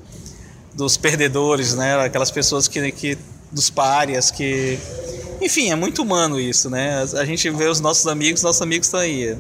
[0.75, 2.01] dos perdedores, né?
[2.01, 3.19] Aquelas pessoas que, que
[3.51, 4.79] dos párias que
[5.41, 7.05] enfim, é muito humano isso, né?
[7.15, 9.37] A gente vê os nossos amigos, nossos amigos estão aí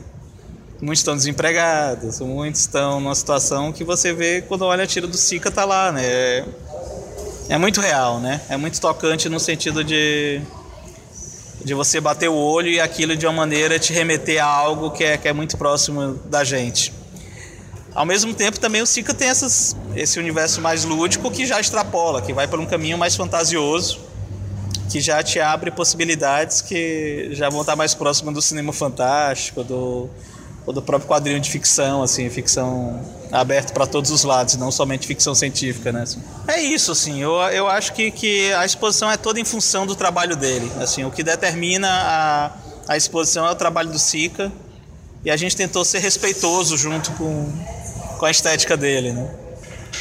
[0.81, 5.17] muitos estão desempregados, muitos estão numa situação que você vê quando olha a tira do
[5.17, 6.05] Sica tá lá, né?
[6.05, 6.45] É,
[7.51, 8.41] é muito real, né?
[8.49, 10.41] É muito tocante no sentido de
[11.65, 15.03] de você bater o olho e aquilo de uma maneira te remeter a algo que
[15.03, 16.95] é, que é muito próximo da gente.
[17.93, 22.23] Ao mesmo tempo, também o Sica tem essas, esse universo mais lúdico que já extrapola,
[22.23, 23.99] que vai por um caminho mais fantasioso,
[24.89, 30.09] que já te abre possibilidades que já vão estar mais próximo do cinema fantástico, do,
[30.67, 35.07] ou do próprio quadrinho de ficção, assim, ficção aberto para todos os lados, não somente
[35.07, 36.03] ficção científica, né?
[36.03, 36.23] Assim.
[36.47, 39.95] É isso, assim, eu, eu acho que, que a exposição é toda em função do
[39.95, 42.53] trabalho dele, assim, o que determina a,
[42.89, 44.51] a exposição é o trabalho do Sica,
[45.25, 47.53] e a gente tentou ser respeitoso junto com,
[48.19, 49.29] com a estética dele, né?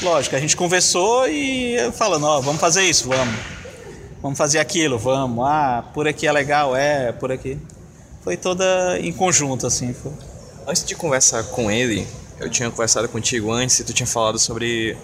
[0.01, 3.56] Lógico, a gente conversou e falando, ó, oh, vamos fazer isso, vamos.
[4.21, 5.45] Vamos fazer aquilo, vamos.
[5.47, 7.57] Ah, por aqui é legal, é, por aqui.
[8.23, 9.93] Foi toda em conjunto, assim.
[9.93, 10.11] Foi.
[10.67, 12.07] Antes de conversar com ele,
[12.39, 14.97] eu tinha conversado contigo antes e tu tinha falado sobre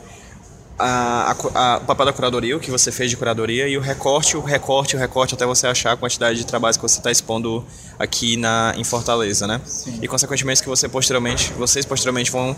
[0.77, 3.81] a, a, a, o papel da curadoria, o que você fez de curadoria e o
[3.81, 7.11] recorte, o recorte, o recorte até você achar a quantidade de trabalhos que você está
[7.11, 7.65] expondo
[7.97, 9.61] aqui na, em Fortaleza, né?
[9.65, 9.99] Sim.
[10.01, 12.55] E consequentemente que você posteriormente, vocês posteriormente vão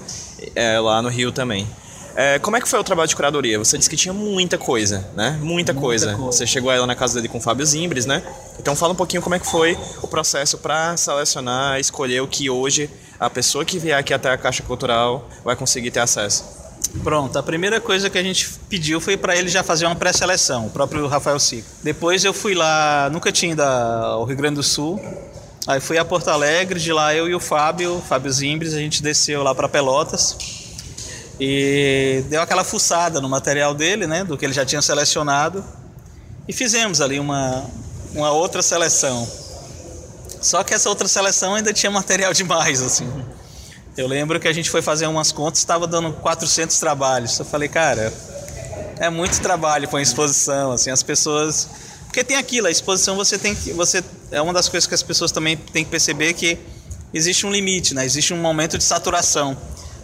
[0.55, 1.67] é, lá no Rio também.
[2.15, 3.59] É, como é que foi o trabalho de curadoria?
[3.59, 5.31] Você disse que tinha muita coisa, né?
[5.31, 6.15] Muita, muita coisa.
[6.15, 6.31] coisa.
[6.31, 8.23] Você chegou aí lá na casa dele com o Fábio Zimbres, né?
[8.57, 12.49] Então fala um pouquinho como é que foi o processo para selecionar, escolher o que
[12.49, 12.89] hoje
[13.19, 16.45] a pessoa que vier aqui até a Caixa Cultural vai conseguir ter acesso.
[17.03, 20.67] Pronto, a primeira coisa que a gente pediu foi para ele já fazer uma pré-seleção,
[20.67, 21.67] o próprio Rafael Sico.
[21.83, 25.01] Depois eu fui lá, nunca tinha ido ao Rio Grande do Sul,
[25.67, 29.03] aí fui a Porto Alegre, de lá eu e o Fábio, Fábio Zimbres, a gente
[29.03, 30.37] desceu lá para Pelotas
[31.39, 35.63] e deu aquela fuçada no material dele, né, do que ele já tinha selecionado,
[36.47, 37.65] e fizemos ali uma,
[38.13, 39.27] uma outra seleção.
[40.41, 43.09] Só que essa outra seleção ainda tinha material demais, assim.
[43.97, 47.39] Eu lembro que a gente foi fazer umas contas, estava dando 400 trabalhos.
[47.39, 48.13] Eu falei, cara,
[48.99, 51.67] é muito trabalho para uma exposição, assim, as pessoas,
[52.05, 55.03] porque tem aquilo, a exposição você tem que, você é uma das coisas que as
[55.03, 56.57] pessoas também têm que perceber que
[57.13, 58.05] existe um limite, né?
[58.05, 59.57] Existe um momento de saturação.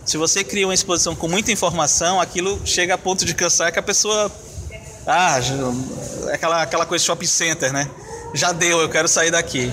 [0.06, 3.80] Se você cria uma exposição com muita informação, aquilo chega a ponto de cansar que
[3.80, 4.32] a pessoa.
[5.06, 5.40] Ah,
[6.32, 7.90] aquela, aquela coisa shopping center, né?
[8.34, 9.72] Já deu, eu quero sair daqui.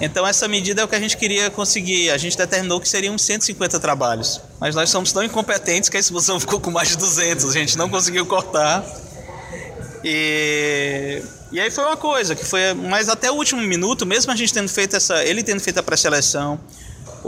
[0.00, 2.10] Então essa medida é o que a gente queria conseguir.
[2.10, 4.40] A gente determinou que seriam 150 trabalhos.
[4.60, 7.44] Mas nós somos tão incompetentes que a exposição ficou com mais de 200.
[7.48, 8.84] A gente não conseguiu cortar.
[10.04, 14.36] E, e aí foi uma coisa que foi, mas até o último minuto, mesmo a
[14.36, 16.60] gente tendo feito essa, ele tendo feito a pré-seleção,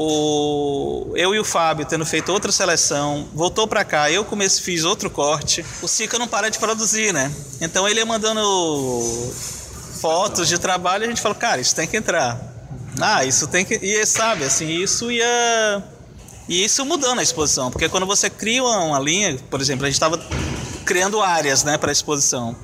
[0.02, 4.82] o, eu e o Fábio tendo feito outra seleção, voltou para cá, eu comecei, fiz
[4.82, 5.62] outro corte.
[5.82, 7.30] O Sica não para de produzir, né?
[7.60, 8.40] Então ele ia mandando
[10.00, 12.40] fotos de trabalho e a gente falou, cara, isso tem que entrar.
[12.98, 13.74] Ah, isso tem que.
[13.74, 15.84] E sabe, assim, isso ia.
[16.48, 19.96] E isso mudando a exposição, porque quando você cria uma, linha, por exemplo, a gente
[19.96, 20.18] estava
[20.86, 22.56] criando áreas né, para a exposição.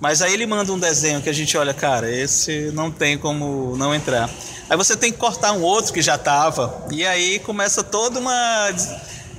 [0.00, 3.76] Mas aí ele manda um desenho que a gente olha, cara, esse não tem como
[3.76, 4.30] não entrar.
[4.68, 8.70] Aí você tem que cortar um outro que já tava, e aí começa toda uma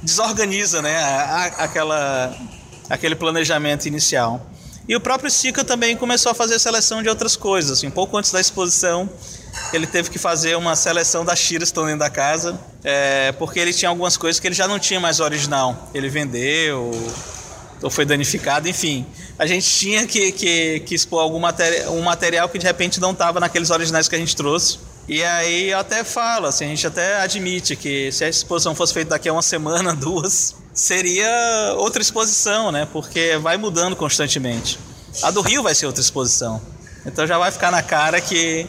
[0.04, 0.98] desorganiza, né,
[1.58, 2.36] aquela
[2.90, 4.46] aquele planejamento inicial.
[4.88, 8.18] E o próprio Sica também começou a fazer seleção de outras coisas, assim, um pouco
[8.18, 9.10] antes da exposição,
[9.72, 13.60] ele teve que fazer uma seleção das tiras que estão dentro da casa, é, porque
[13.60, 15.90] ele tinha algumas coisas que ele já não tinha mais original.
[15.94, 16.92] Ele vendeu,
[17.82, 19.06] ou foi danificado, enfim.
[19.42, 23.10] A gente tinha que, que, que expor algum material, um material que de repente não
[23.10, 24.78] estava naqueles originais que a gente trouxe.
[25.08, 28.94] E aí eu até falo, assim, a gente até admite que se a exposição fosse
[28.94, 32.88] feita daqui a uma semana, duas, seria outra exposição, né?
[32.94, 34.78] Porque vai mudando constantemente.
[35.24, 36.62] A do Rio vai ser outra exposição.
[37.04, 38.68] Então já vai ficar na cara que,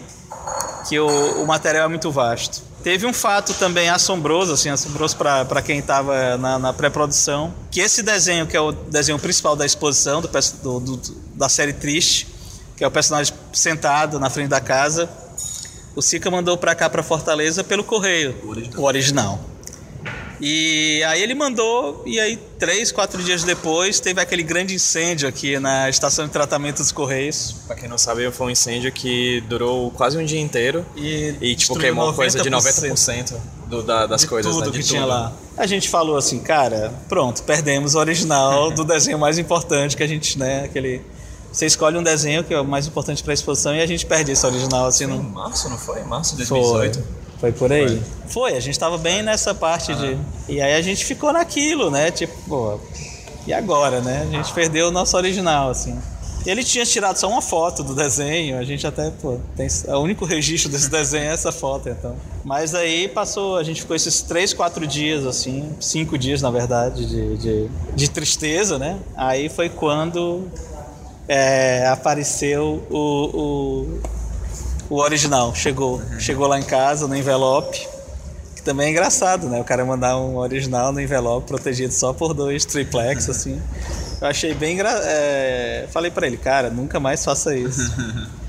[0.89, 2.63] que o, o material é muito vasto.
[2.83, 8.03] Teve um fato também assombroso, assim, assombroso para quem estava na, na pré-produção, que esse
[8.03, 12.27] desenho, que é o desenho principal da exposição, do, do, do, da série Triste,
[12.77, 15.09] que é o personagem sentado na frente da casa,
[15.95, 18.81] o Sica mandou para cá, para Fortaleza, pelo correio, o original.
[18.81, 19.52] o original.
[20.45, 25.57] E aí ele mandou, e aí três, quatro dias depois teve aquele grande incêndio aqui
[25.61, 27.55] na estação de tratamento dos Correios.
[27.65, 31.55] Pra quem não sabe, foi um incêndio que durou quase um dia inteiro e, e
[31.55, 33.37] tipo, queimou coisa de 90%
[33.69, 34.73] do, da, das de coisas, tudo né?
[34.73, 34.91] De que tudo.
[34.91, 35.33] tinha lá.
[35.57, 40.09] A gente falou assim, cara, pronto, perdemos o original do desenho mais importante que a
[40.09, 41.03] gente, né, aquele...
[41.53, 44.05] Você escolhe um desenho que é o mais importante para a exposição e a gente
[44.07, 45.23] perde esse original assim Foi no...
[45.23, 46.03] em março, não foi?
[46.03, 46.59] Março de Foi.
[46.59, 46.99] 2018?
[46.99, 48.01] Foi por aí.
[48.29, 50.17] Foi, a gente tava bem nessa parte de.
[50.49, 52.11] E aí a gente ficou naquilo, né?
[52.11, 52.79] Tipo, pô,
[53.47, 54.29] e agora, né?
[54.29, 55.99] A gente perdeu o nosso original, assim.
[56.45, 60.25] Ele tinha tirado só uma foto do desenho, a gente até, pô, tem, o único
[60.25, 62.17] registro desse desenho é essa foto, então.
[62.45, 67.07] Mas aí passou, a gente ficou esses três, quatro dias, assim, cinco dias, na verdade,
[67.07, 68.99] de, de, de tristeza, né?
[69.17, 70.49] Aí foi quando
[71.29, 74.01] é, apareceu o, o,
[74.93, 76.03] o original, chegou.
[76.19, 77.89] Chegou lá em casa, no envelope.
[78.55, 79.59] Que também é engraçado, né?
[79.59, 83.59] O cara mandar um original no envelope protegido só por dois triplex, assim.
[84.21, 84.91] Eu achei bem engra...
[85.03, 87.91] é, Falei pra ele, cara, nunca mais faça isso.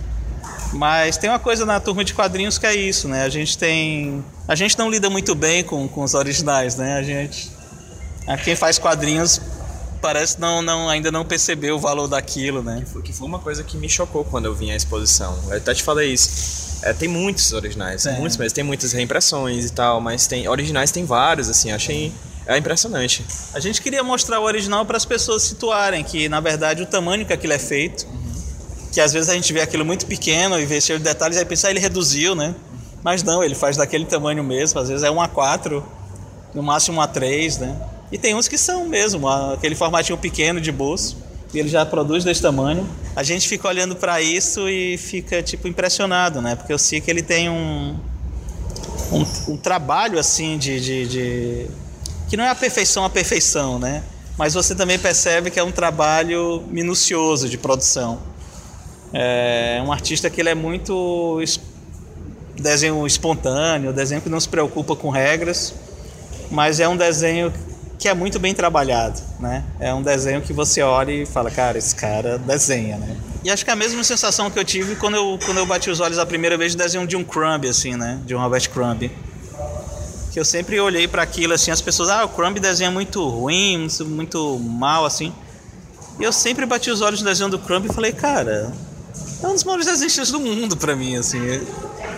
[0.74, 3.24] Mas tem uma coisa na turma de quadrinhos que é isso, né?
[3.24, 4.22] A gente tem.
[4.46, 6.98] A gente não lida muito bem com, com os originais, né?
[6.98, 7.50] A gente.
[8.28, 9.40] A quem faz quadrinhos
[10.04, 12.84] parece não, não ainda não percebeu o valor daquilo, né?
[12.92, 15.34] Foi- Que foi uma coisa que me chocou quando eu vim à exposição.
[15.50, 16.80] Eu até te falei isso.
[16.84, 18.20] É, tem muitos originais, Tem.
[18.20, 22.12] muitos, mas tem muitas reimpressões e tal, mas tem originais tem vários, assim, achei
[22.46, 23.26] é impressionante.
[23.54, 27.26] A gente queria mostrar o original para as pessoas situarem que, na verdade, o tamanho
[27.26, 28.06] que aquilo é feito,
[28.92, 31.46] que às vezes a gente vê aquilo muito pequeno e vê cheio de detalhes, aí
[31.46, 32.54] pensa, ah, ele reduziu, né?
[33.02, 35.82] Mas não, ele faz daquele tamanho mesmo, às vezes é 1 a 4,
[36.54, 37.80] no máximo 1 a 3, né?
[38.14, 41.18] E tem uns que são mesmo, aquele formatinho pequeno de bolso,
[41.52, 42.88] e ele já produz desse tamanho.
[43.16, 46.56] A gente fica olhando para isso e fica tipo impressionado, né?
[46.56, 47.96] Porque eu sei que ele tem um
[49.12, 51.68] um, um trabalho assim de, de, de-
[52.30, 54.04] que não é a perfeição a perfeição, né?
[54.38, 58.20] Mas você também percebe que é um trabalho minucioso de produção.
[59.12, 61.60] É um artista que ele é muito es-
[62.56, 65.74] desenho espontâneo, desenho que não se preocupa com regras,
[66.52, 67.52] mas é um desenho
[68.04, 69.64] que é muito bem trabalhado, né?
[69.80, 73.16] É um desenho que você olha e fala, cara, esse cara desenha, né?
[73.46, 75.90] E acho que é a mesma sensação que eu tive quando eu, quando eu bati
[75.90, 78.20] os olhos a primeira vez no desenho de um Crumb, assim, né?
[78.26, 79.10] De um Robert Crumb.
[80.34, 83.78] Que eu sempre olhei para aquilo, assim, as pessoas, ah, o Crumb desenha muito ruim,
[83.78, 85.34] muito, muito mal, assim.
[86.20, 88.74] E eu sempre bati os olhos no desenho do Crumb e falei, cara,
[89.42, 91.40] é um dos maiores desenhistas do mundo para mim, assim.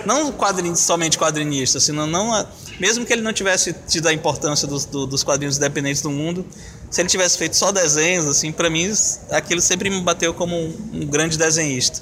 [0.06, 0.34] Não
[0.76, 2.46] somente quadrinista, assim, não, a-
[2.80, 6.46] mesmo que ele não tivesse tido a importância dos, do- dos quadrinhos independentes do mundo,
[6.92, 8.92] se ele tivesse feito só desenhos, assim, para mim
[9.32, 12.02] aquilo sempre me bateu como um, um grande desenhista.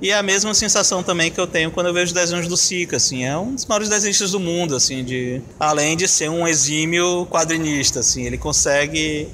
[0.00, 2.96] E é a mesma sensação também que eu tenho quando eu vejo desenhos do Sica,
[2.96, 7.26] assim, é um dos maiores desenhistas do mundo, assim, de além de ser um exímio
[7.30, 9.28] quadrinista, assim, ele consegue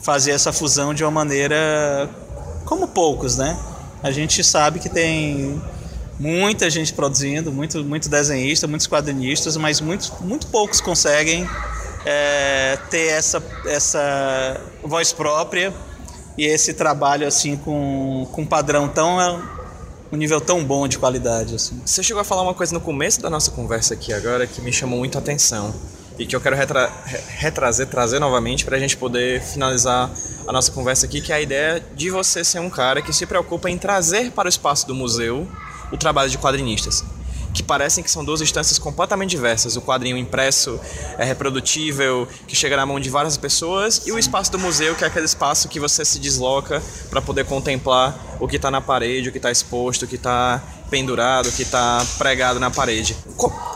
[0.00, 2.08] fazer essa fusão de uma maneira
[2.64, 3.58] como poucos, né?
[4.02, 5.60] A gente sabe que tem
[6.18, 11.48] muita gente produzindo, muito, muito desenhista, muitos quadrinistas, mas muito, muito poucos conseguem
[12.04, 15.72] é, ter essa, essa voz própria
[16.36, 19.18] e esse trabalho assim com, com padrão tão
[20.10, 21.80] um nível tão bom de qualidade assim.
[21.84, 24.72] Você chegou a falar uma coisa no começo da nossa conversa aqui agora que me
[24.72, 25.74] chamou muito a atenção
[26.18, 30.10] e que eu quero retra re- retrazer, trazer novamente para a gente poder finalizar
[30.46, 33.26] a nossa conversa aqui, que é a ideia de você ser um cara que se
[33.26, 35.46] preocupa em trazer para o espaço do museu
[35.92, 37.04] o trabalho de quadrinistas.
[37.54, 39.74] Que parecem que são duas instâncias completamente diversas.
[39.74, 40.78] O quadrinho impresso
[41.16, 45.02] é reprodutível, que chega na mão de várias pessoas, e o espaço do museu, que
[45.02, 49.30] é aquele espaço que você se desloca para poder contemplar o que está na parede,
[49.30, 53.16] o que está exposto, o que está pendurado, o que está pregado na parede.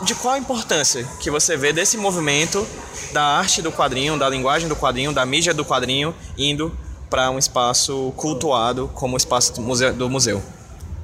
[0.03, 2.65] De qual a importância que você vê desse movimento
[3.11, 6.71] da arte do quadrinho, da linguagem do quadrinho, da mídia do quadrinho, indo
[7.09, 10.41] para um espaço cultuado como o espaço do museu?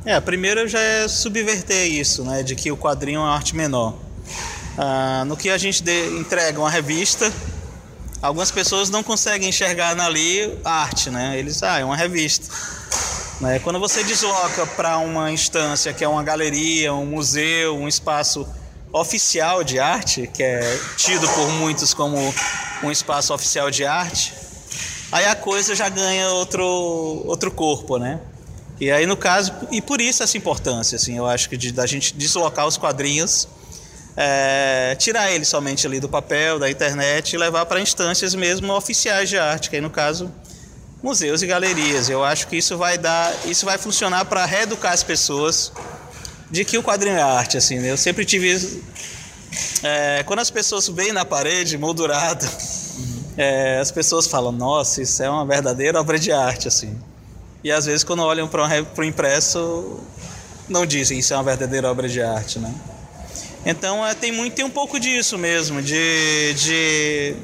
[0.06, 3.56] É, a primeira já é subverter isso, né, de que o quadrinho é uma arte
[3.56, 3.95] menor.
[4.78, 7.32] Ah, no que a gente de- entrega uma revista,
[8.22, 11.38] algumas pessoas não conseguem enxergar ali arte, né?
[11.38, 12.47] Eles, ah, é uma revista.
[13.41, 13.60] Né?
[13.60, 18.47] Quando você desloca para uma instância que é uma galeria, um museu, um espaço
[18.93, 22.18] oficial de arte, que é tido por muitos como
[22.82, 24.34] um espaço oficial de arte,
[25.12, 26.64] aí a coisa já ganha outro,
[27.26, 28.20] outro corpo, né?
[28.80, 31.86] E aí no caso, e por isso essa importância, assim, eu acho que de, da
[31.86, 33.47] gente deslocar os quadrinhos,
[34.15, 39.30] é, tirar eles somente ali do papel, da internet e levar para instâncias mesmo oficiais
[39.30, 40.32] de arte, que aí no caso
[41.01, 42.09] museus e galerias.
[42.09, 45.71] Eu acho que isso vai dar, isso vai funcionar para reeducar as pessoas
[46.49, 47.80] de que o quadrinho é arte, assim.
[47.80, 47.91] Né?
[47.91, 48.82] Eu sempre tive
[49.84, 52.45] é, quando as pessoas veem na parede moldurado,
[53.38, 56.97] é, as pessoas falam: Nossa, isso é uma verdadeira obra de arte, assim.
[57.64, 59.99] E às vezes quando olham para o impresso,
[60.68, 62.74] não dizem isso é uma verdadeira obra de arte, né?
[63.66, 67.36] Então é, tem muito, tem um pouco disso mesmo, de, de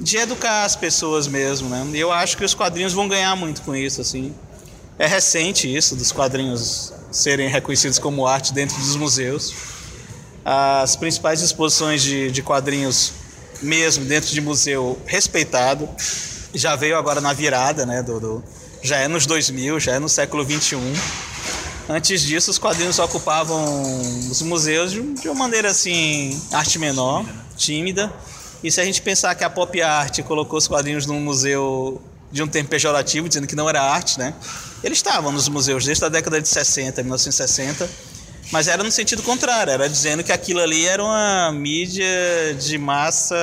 [0.00, 1.86] de educar as pessoas mesmo, né?
[1.92, 4.34] E eu acho que os quadrinhos vão ganhar muito com isso, assim.
[4.98, 9.52] É recente isso dos quadrinhos serem reconhecidos como arte dentro dos museus.
[10.44, 13.12] As principais exposições de, de quadrinhos
[13.60, 15.86] mesmo dentro de museu respeitado
[16.54, 18.02] já veio agora na virada, né?
[18.02, 18.44] Do, do
[18.82, 20.80] já é nos 2000, já é no século 21.
[21.88, 24.00] Antes disso, os quadrinhos ocupavam
[24.30, 27.24] os museus de, uma maneira assim, arte menor,
[27.56, 28.12] tímida
[28.62, 32.00] e se a gente pensar que a pop art colocou os quadrinhos num museu
[32.30, 34.34] de um tempo pejorativo, dizendo que não era arte, né?
[34.84, 37.88] Eles estavam nos museus desde a década de 60, 1960,
[38.52, 42.06] mas era no sentido contrário, era dizendo que aquilo ali era uma mídia
[42.58, 43.34] de massa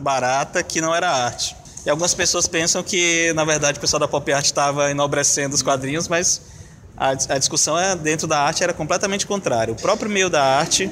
[0.00, 1.56] barata que não era arte.
[1.84, 5.62] E algumas pessoas pensam que, na verdade, o pessoal da pop art estava enobrecendo os
[5.62, 6.40] quadrinhos, mas
[6.96, 9.72] a, a discussão é, dentro da arte era completamente contrária.
[9.72, 10.90] O próprio meio da arte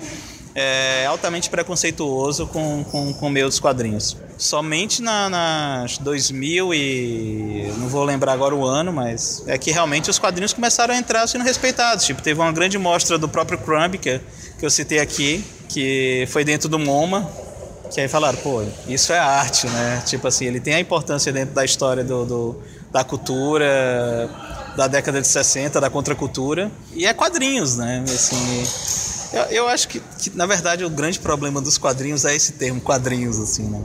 [0.54, 4.16] é altamente preconceituoso com, com, com o meio dos quadrinhos.
[4.36, 7.72] Somente na, nas 2000 e...
[7.78, 11.26] não vou lembrar agora o ano, mas é que realmente os quadrinhos começaram a entrar
[11.26, 12.04] sendo respeitados.
[12.04, 14.20] Tipo, teve uma grande mostra do próprio Crumb, que,
[14.58, 17.30] que eu citei aqui, que foi dentro do MoMA,
[17.90, 20.02] que aí falaram, pô, isso é arte, né?
[20.06, 22.62] Tipo assim, ele tem a importância dentro da história do, do
[22.92, 24.28] da cultura
[24.76, 28.02] da década de 60, da contracultura, e é quadrinhos, né?
[28.04, 28.64] Assim,
[29.32, 32.80] eu, eu acho que, que, na verdade, o grande problema dos quadrinhos é esse termo,
[32.80, 33.82] quadrinhos, assim, né?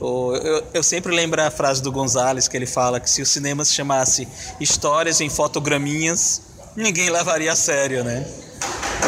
[0.00, 3.64] Eu, eu, sempre lembro a frase do Gonzalez que ele fala que se o cinema
[3.64, 4.28] se chamasse
[4.60, 6.42] Histórias em Fotograminhas,
[6.76, 8.26] ninguém levaria a sério, né?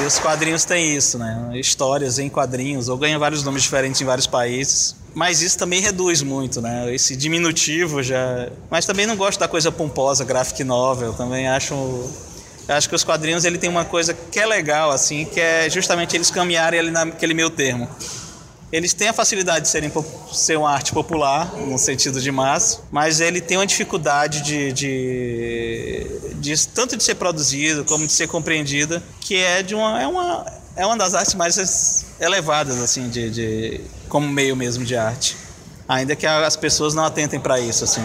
[0.02, 1.52] E os quadrinhos têm isso, né?
[1.54, 4.94] Histórias em quadrinhos, ou ganha vários nomes diferentes em vários países.
[5.14, 6.94] Mas isso também reduz muito, né?
[6.94, 8.50] Esse diminutivo já.
[8.70, 11.14] Mas também não gosto da coisa pomposa, graphic novel.
[11.14, 11.74] Também acho
[12.68, 16.16] acho que os quadrinhos ele tem uma coisa que é legal, assim, que é justamente
[16.16, 17.88] eles caminharem ali naquele meio termo.
[18.72, 19.92] Eles têm a facilidade de serem,
[20.32, 26.06] ser uma arte popular, no sentido de massa, mas ele tem uma dificuldade de, de,
[26.34, 30.46] de tanto de ser produzido como de ser compreendida, que é de uma é uma
[30.74, 35.36] é uma das artes mais elevadas assim de, de como meio mesmo de arte,
[35.88, 38.02] ainda que as pessoas não atentem para isso assim.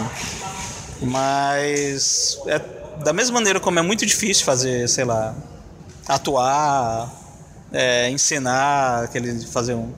[1.00, 2.60] Mas é
[3.02, 5.34] da mesma maneira como é muito difícil fazer, sei lá,
[6.06, 7.12] atuar,
[7.72, 9.92] é, encenar, aquele, fazer um,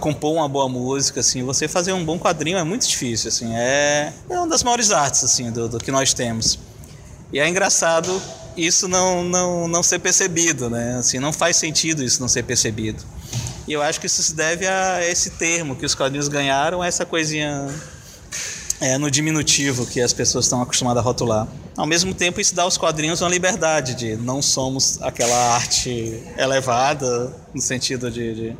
[0.00, 4.12] compor uma boa música, assim, você fazer um bom quadrinho é muito difícil, assim, é,
[4.28, 6.58] é uma das maiores artes, assim, do, do que nós temos.
[7.32, 8.20] E é engraçado
[8.56, 10.96] isso não, não, não ser percebido, né?
[10.98, 13.04] Assim, não faz sentido isso não ser percebido.
[13.68, 17.04] E eu acho que isso se deve a esse termo que os quadrinhos ganharam, essa
[17.04, 17.68] coisinha
[18.80, 21.48] é, no diminutivo que as pessoas estão acostumadas a rotular.
[21.76, 27.34] Ao mesmo tempo, isso dá aos quadrinhos uma liberdade de não somos aquela arte elevada,
[27.52, 28.56] no sentido de, de,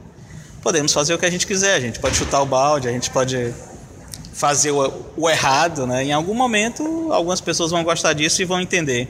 [0.66, 3.08] podemos fazer o que a gente quiser, a gente pode chutar o balde, a gente
[3.08, 3.54] pode
[4.32, 6.02] fazer o, o errado, né?
[6.02, 9.08] Em algum momento, algumas pessoas vão gostar disso e vão entender.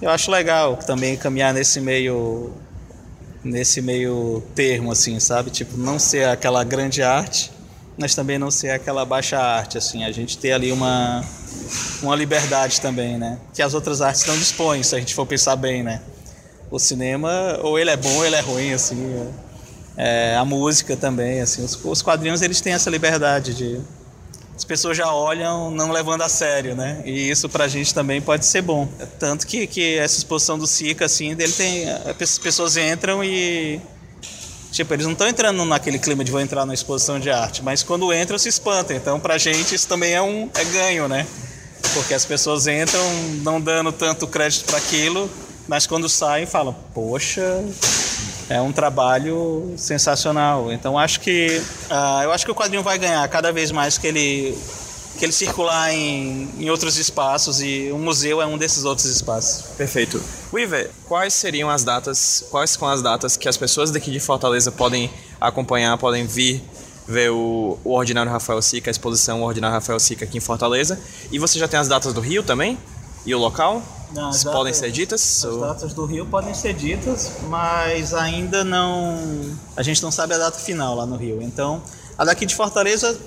[0.00, 2.50] Eu acho legal também caminhar nesse meio
[3.44, 5.50] nesse meio termo assim, sabe?
[5.50, 7.52] Tipo, não ser aquela grande arte,
[7.98, 11.22] mas também não ser aquela baixa arte, assim, a gente ter ali uma,
[12.02, 13.38] uma liberdade também, né?
[13.52, 16.00] Que as outras artes não dispõem, se a gente for pensar bem, né?
[16.70, 18.96] O cinema, ou ele é bom ou ele é ruim, assim.
[19.14, 19.43] É,
[20.36, 21.64] a música também, assim.
[21.64, 23.80] Os, os quadrinhos, eles têm essa liberdade de...
[24.56, 27.02] As pessoas já olham não levando a sério, né?
[27.04, 28.88] E isso pra gente também pode ser bom.
[29.18, 31.86] Tanto que, que essa exposição do Sica, assim, ele tem...
[31.90, 33.80] As pessoas entram e
[34.74, 37.84] Tipo, eles não estão entrando naquele clima de vou entrar na exposição de arte, mas
[37.84, 38.96] quando entram se espantam.
[38.96, 41.24] Então, pra gente, isso também é um é ganho, né?
[41.92, 43.00] Porque as pessoas entram
[43.44, 45.30] não dando tanto crédito para aquilo,
[45.68, 47.64] mas quando saem falam: Poxa,
[48.48, 50.72] é um trabalho sensacional.
[50.72, 54.06] Então, acho que uh, eu acho que o quadrinho vai ganhar cada vez mais que
[54.06, 54.58] ele
[55.18, 59.76] que ele circular em, em outros espaços e o museu é um desses outros espaços.
[59.76, 60.20] Perfeito.
[60.52, 64.72] Weaver, quais seriam as datas, quais são as datas que as pessoas daqui de Fortaleza
[64.72, 65.08] podem
[65.40, 66.62] acompanhar, podem vir
[67.06, 70.98] ver o, o Ordinário Rafael Sica, a exposição Ordinário Rafael Sica aqui em Fortaleza.
[71.30, 72.78] E você já tem as datas do Rio também?
[73.24, 73.82] E o local?
[74.14, 75.20] Não, as podem datas- ser ditas?
[75.38, 79.18] As ou- datas do Rio podem ser ditas, mas ainda não.
[79.76, 81.42] A gente não sabe a data final lá no Rio.
[81.42, 81.82] Então,
[82.16, 83.18] a daqui de Fortaleza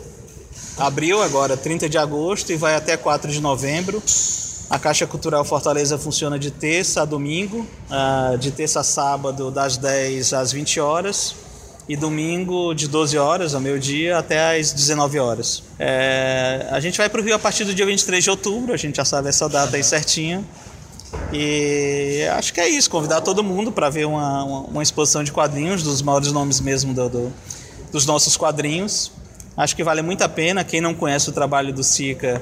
[0.77, 4.01] abriu agora, 30 de agosto, e vai até 4 de novembro.
[4.69, 9.77] A Caixa Cultural Fortaleza funciona de terça a domingo, ah, de terça a sábado, das
[9.77, 11.33] 10 às 20 horas,
[11.87, 15.63] e domingo de 12 horas ao meio-dia até às 19 horas.
[15.79, 18.77] É, a gente vai para o Rio a partir do dia 23 de outubro, a
[18.77, 20.43] gente já sabe essa data aí certinha.
[21.31, 25.31] E acho que é isso, convidar todo mundo para ver uma, uma, uma exposição de
[25.31, 27.33] quadrinhos, dos maiores nomes mesmo do, do-
[27.91, 29.11] dos nossos quadrinhos.
[29.55, 32.41] Acho que vale muito a pena, quem não conhece o trabalho do Sica,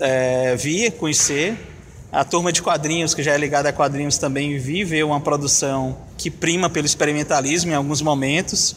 [0.00, 1.68] é, vir, conhecer.
[2.12, 5.96] A turma de quadrinhos, que já é ligada a quadrinhos também, vir ver uma produção
[6.18, 8.76] que prima pelo experimentalismo em alguns momentos.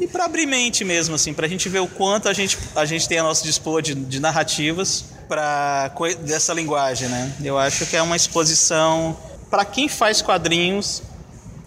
[0.00, 2.84] E para abrir mente mesmo, assim, para a gente ver o quanto a gente, a
[2.84, 7.32] gente tem a nosso dispor de, de narrativas para dessa linguagem, né?
[7.42, 9.16] Eu acho que é uma exposição
[9.50, 11.02] para quem faz quadrinhos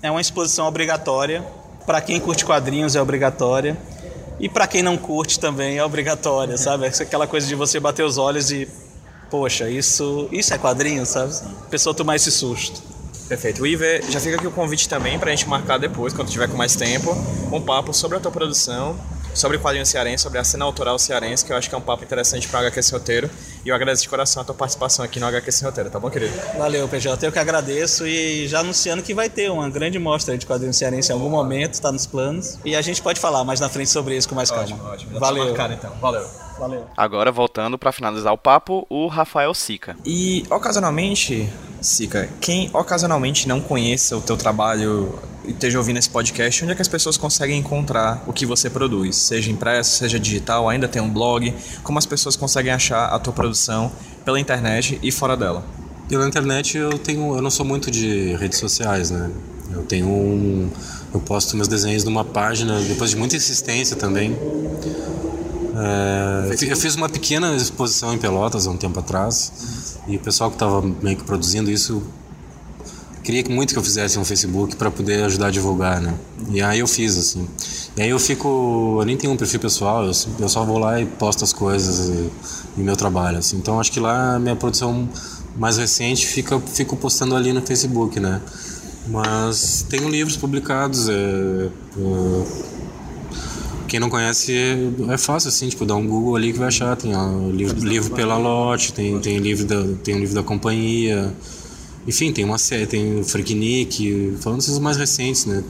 [0.02, 1.44] é uma exposição obrigatória.
[1.86, 3.78] Para quem curte quadrinhos é obrigatória.
[4.40, 6.86] E para quem não curte também é obrigatória, sabe?
[6.86, 8.68] É Aquela coisa de você bater os olhos e
[9.30, 11.34] poxa, isso, isso é quadrinho, sabe?
[11.66, 12.82] A pessoa tomar esse susto.
[13.28, 13.62] Perfeito.
[13.62, 16.76] Weaver, já fica aqui o convite também pra gente marcar depois, quando tiver com mais
[16.76, 17.12] tempo,
[17.52, 18.98] um papo sobre a tua produção,
[19.34, 21.82] sobre o quadrinho cearense, sobre a cena autoral cearense, que eu acho que é um
[21.82, 23.30] papo interessante para HQ Sem Roteiro.
[23.66, 26.10] E eu agradeço de coração a tua participação aqui no HQ Sem Roteiro, tá bom,
[26.10, 26.34] querido?
[26.58, 27.26] Valeu, PJ.
[27.26, 31.12] Eu que agradeço e já anunciando que vai ter uma grande mostra de quadrinhos cearense
[31.12, 32.60] em algum momento, está nos planos.
[32.66, 34.68] E a gente pode falar mais na frente sobre isso com mais calma.
[34.68, 35.46] Já Valeu.
[35.46, 35.92] marcado, então.
[36.02, 36.28] Valeu.
[36.60, 36.86] Valeu.
[36.98, 39.96] Agora, voltando para finalizar o papo, o Rafael Sica.
[40.06, 41.50] E ocasionalmente,
[41.82, 45.18] Sica, quem ocasionalmente não conheça o teu trabalho
[45.52, 49.16] esteja ouvindo esse podcast, onde é que as pessoas conseguem encontrar o que você produz?
[49.16, 53.34] Seja impresso, seja digital, ainda tem um blog, como as pessoas conseguem achar a tua
[53.34, 53.92] produção
[54.26, 55.66] pela internet e fora dela?
[56.08, 59.30] Pela internet eu tenho, eu não sou muito de redes sociais, né?
[59.72, 60.70] Eu tenho um,
[61.14, 64.36] eu posto meus desenhos numa página depois de muita insistência também.
[65.76, 70.16] É, eu fi- eu fiz uma pequena exposição em Pelotas há um tempo atrás e
[70.18, 72.02] o pessoal que estava meio que produzindo isso
[73.30, 76.16] queria que muito que eu fizesse um Facebook para poder ajudar a divulgar, né?
[76.50, 77.48] E aí eu fiz assim.
[77.96, 81.06] E aí eu fico, eu nem tenho um perfil pessoal, eu, só vou lá e
[81.06, 82.32] posto as coisas e,
[82.76, 83.58] e meu trabalho, assim.
[83.58, 85.08] Então acho que lá a minha produção
[85.56, 88.42] mais recente fica fico postando ali no Facebook, né?
[89.08, 92.46] Mas tenho livros publicados, é, é,
[93.88, 94.56] quem não conhece
[95.08, 98.10] é fácil assim, tipo, dá um Google ali que vai achar, tem ó, livro, livro
[98.16, 101.32] pela lote, tem tem livro da tem um livro da companhia.
[102.10, 105.64] Enfim, tem uma série, tem o Freaknik, falando desses mais recentes, né?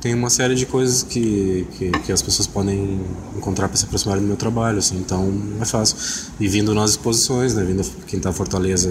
[0.00, 3.00] Tem uma série de coisas que, que, que as pessoas podem
[3.36, 5.28] encontrar para se aproximarem do meu trabalho, assim, então
[5.60, 5.96] é fácil.
[6.38, 7.64] E vindo nas exposições, né?
[7.64, 8.88] Vindo quem tá Fortaleza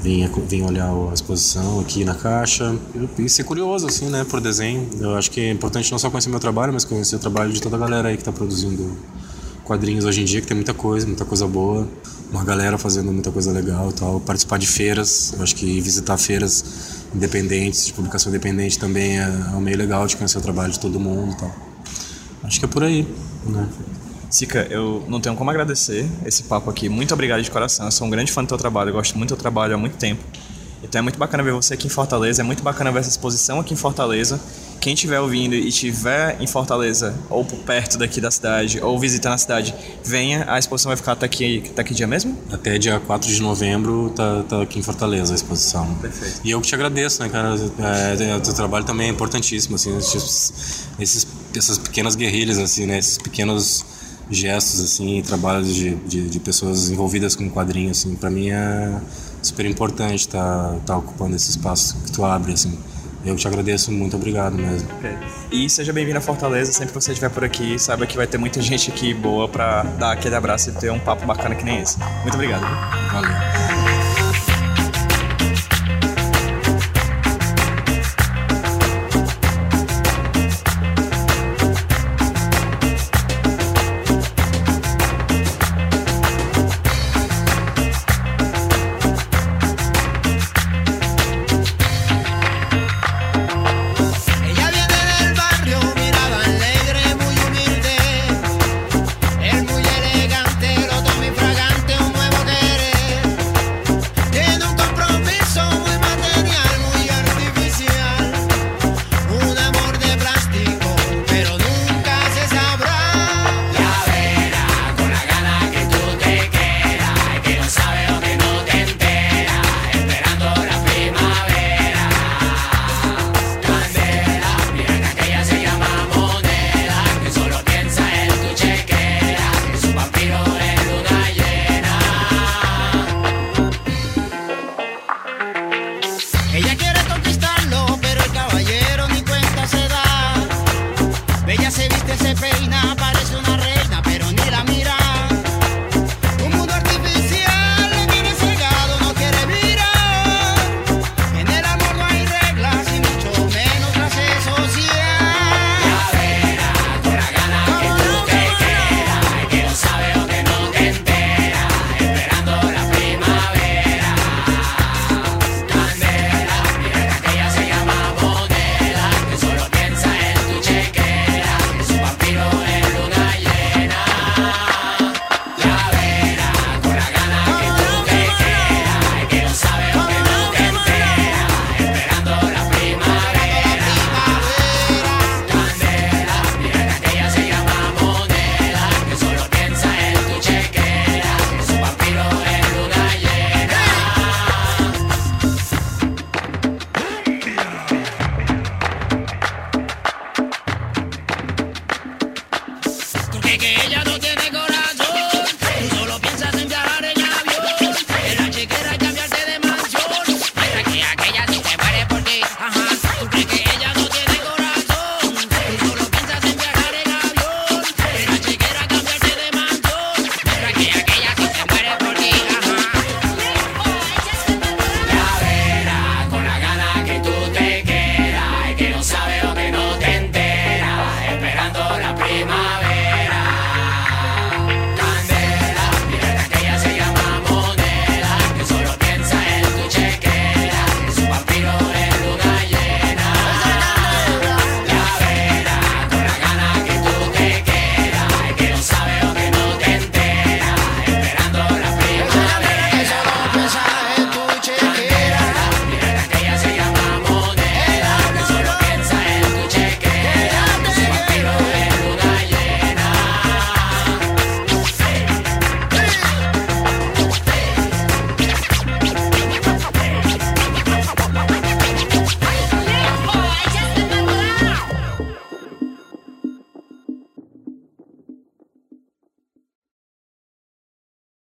[0.00, 2.74] vinha, vinha olhar a exposição aqui na caixa
[3.18, 4.88] e ser curioso, assim, né, por desenho.
[4.98, 7.60] Eu acho que é importante não só conhecer meu trabalho, mas conhecer o trabalho de
[7.60, 8.90] toda a galera aí que tá produzindo
[9.64, 11.86] quadrinhos hoje em dia, que tem muita coisa, muita coisa boa.
[12.30, 14.20] Uma galera fazendo muita coisa legal e tal.
[14.20, 16.64] Participar de feiras, eu acho que visitar feiras
[17.14, 20.80] independentes, de publicação independente também é, é um meio legal de conhecer o trabalho de
[20.80, 21.54] todo mundo e tal.
[22.42, 23.06] Acho que é por aí,
[23.46, 23.68] né?
[24.28, 26.88] Sica, eu não tenho como agradecer esse papo aqui.
[26.88, 27.86] Muito obrigado de coração.
[27.86, 29.78] Eu sou um grande fã do teu trabalho, eu gosto muito do teu trabalho há
[29.78, 30.22] muito tempo.
[30.82, 33.60] Então é muito bacana ver você aqui em Fortaleza, é muito bacana ver essa exposição
[33.60, 34.40] aqui em Fortaleza.
[34.80, 39.32] Quem estiver ouvindo e estiver em Fortaleza, ou por perto daqui da cidade, ou visitando
[39.32, 39.74] a cidade,
[40.04, 40.44] venha.
[40.48, 42.36] A exposição vai ficar até aqui, até que dia mesmo?
[42.52, 45.92] Até dia 4 de novembro tá, tá aqui em Fortaleza a exposição.
[45.96, 46.40] Perfeito.
[46.44, 47.54] E eu que te agradeço, né, cara?
[48.18, 52.98] É, o teu trabalho também é importantíssimo, assim, esses, esses- essas pequenas guerrilhas, assim, né?
[52.98, 53.84] Esses pequenos
[54.30, 59.00] gestos, assim, e trabalhos de, de, de pessoas envolvidas com quadrinhos, assim, pra mim é
[59.42, 62.76] super importante estar tá, tá ocupando esse espaço que tu abre, assim.
[63.26, 64.88] Eu te agradeço, muito obrigado mesmo.
[65.50, 68.38] E seja bem-vindo a Fortaleza, sempre que você estiver por aqui, saiba que vai ter
[68.38, 71.80] muita gente aqui boa pra dar aquele abraço e ter um papo bacana que nem
[71.80, 71.98] esse.
[72.22, 72.60] Muito obrigado.
[72.60, 73.10] viu?
[73.12, 73.75] Valeu.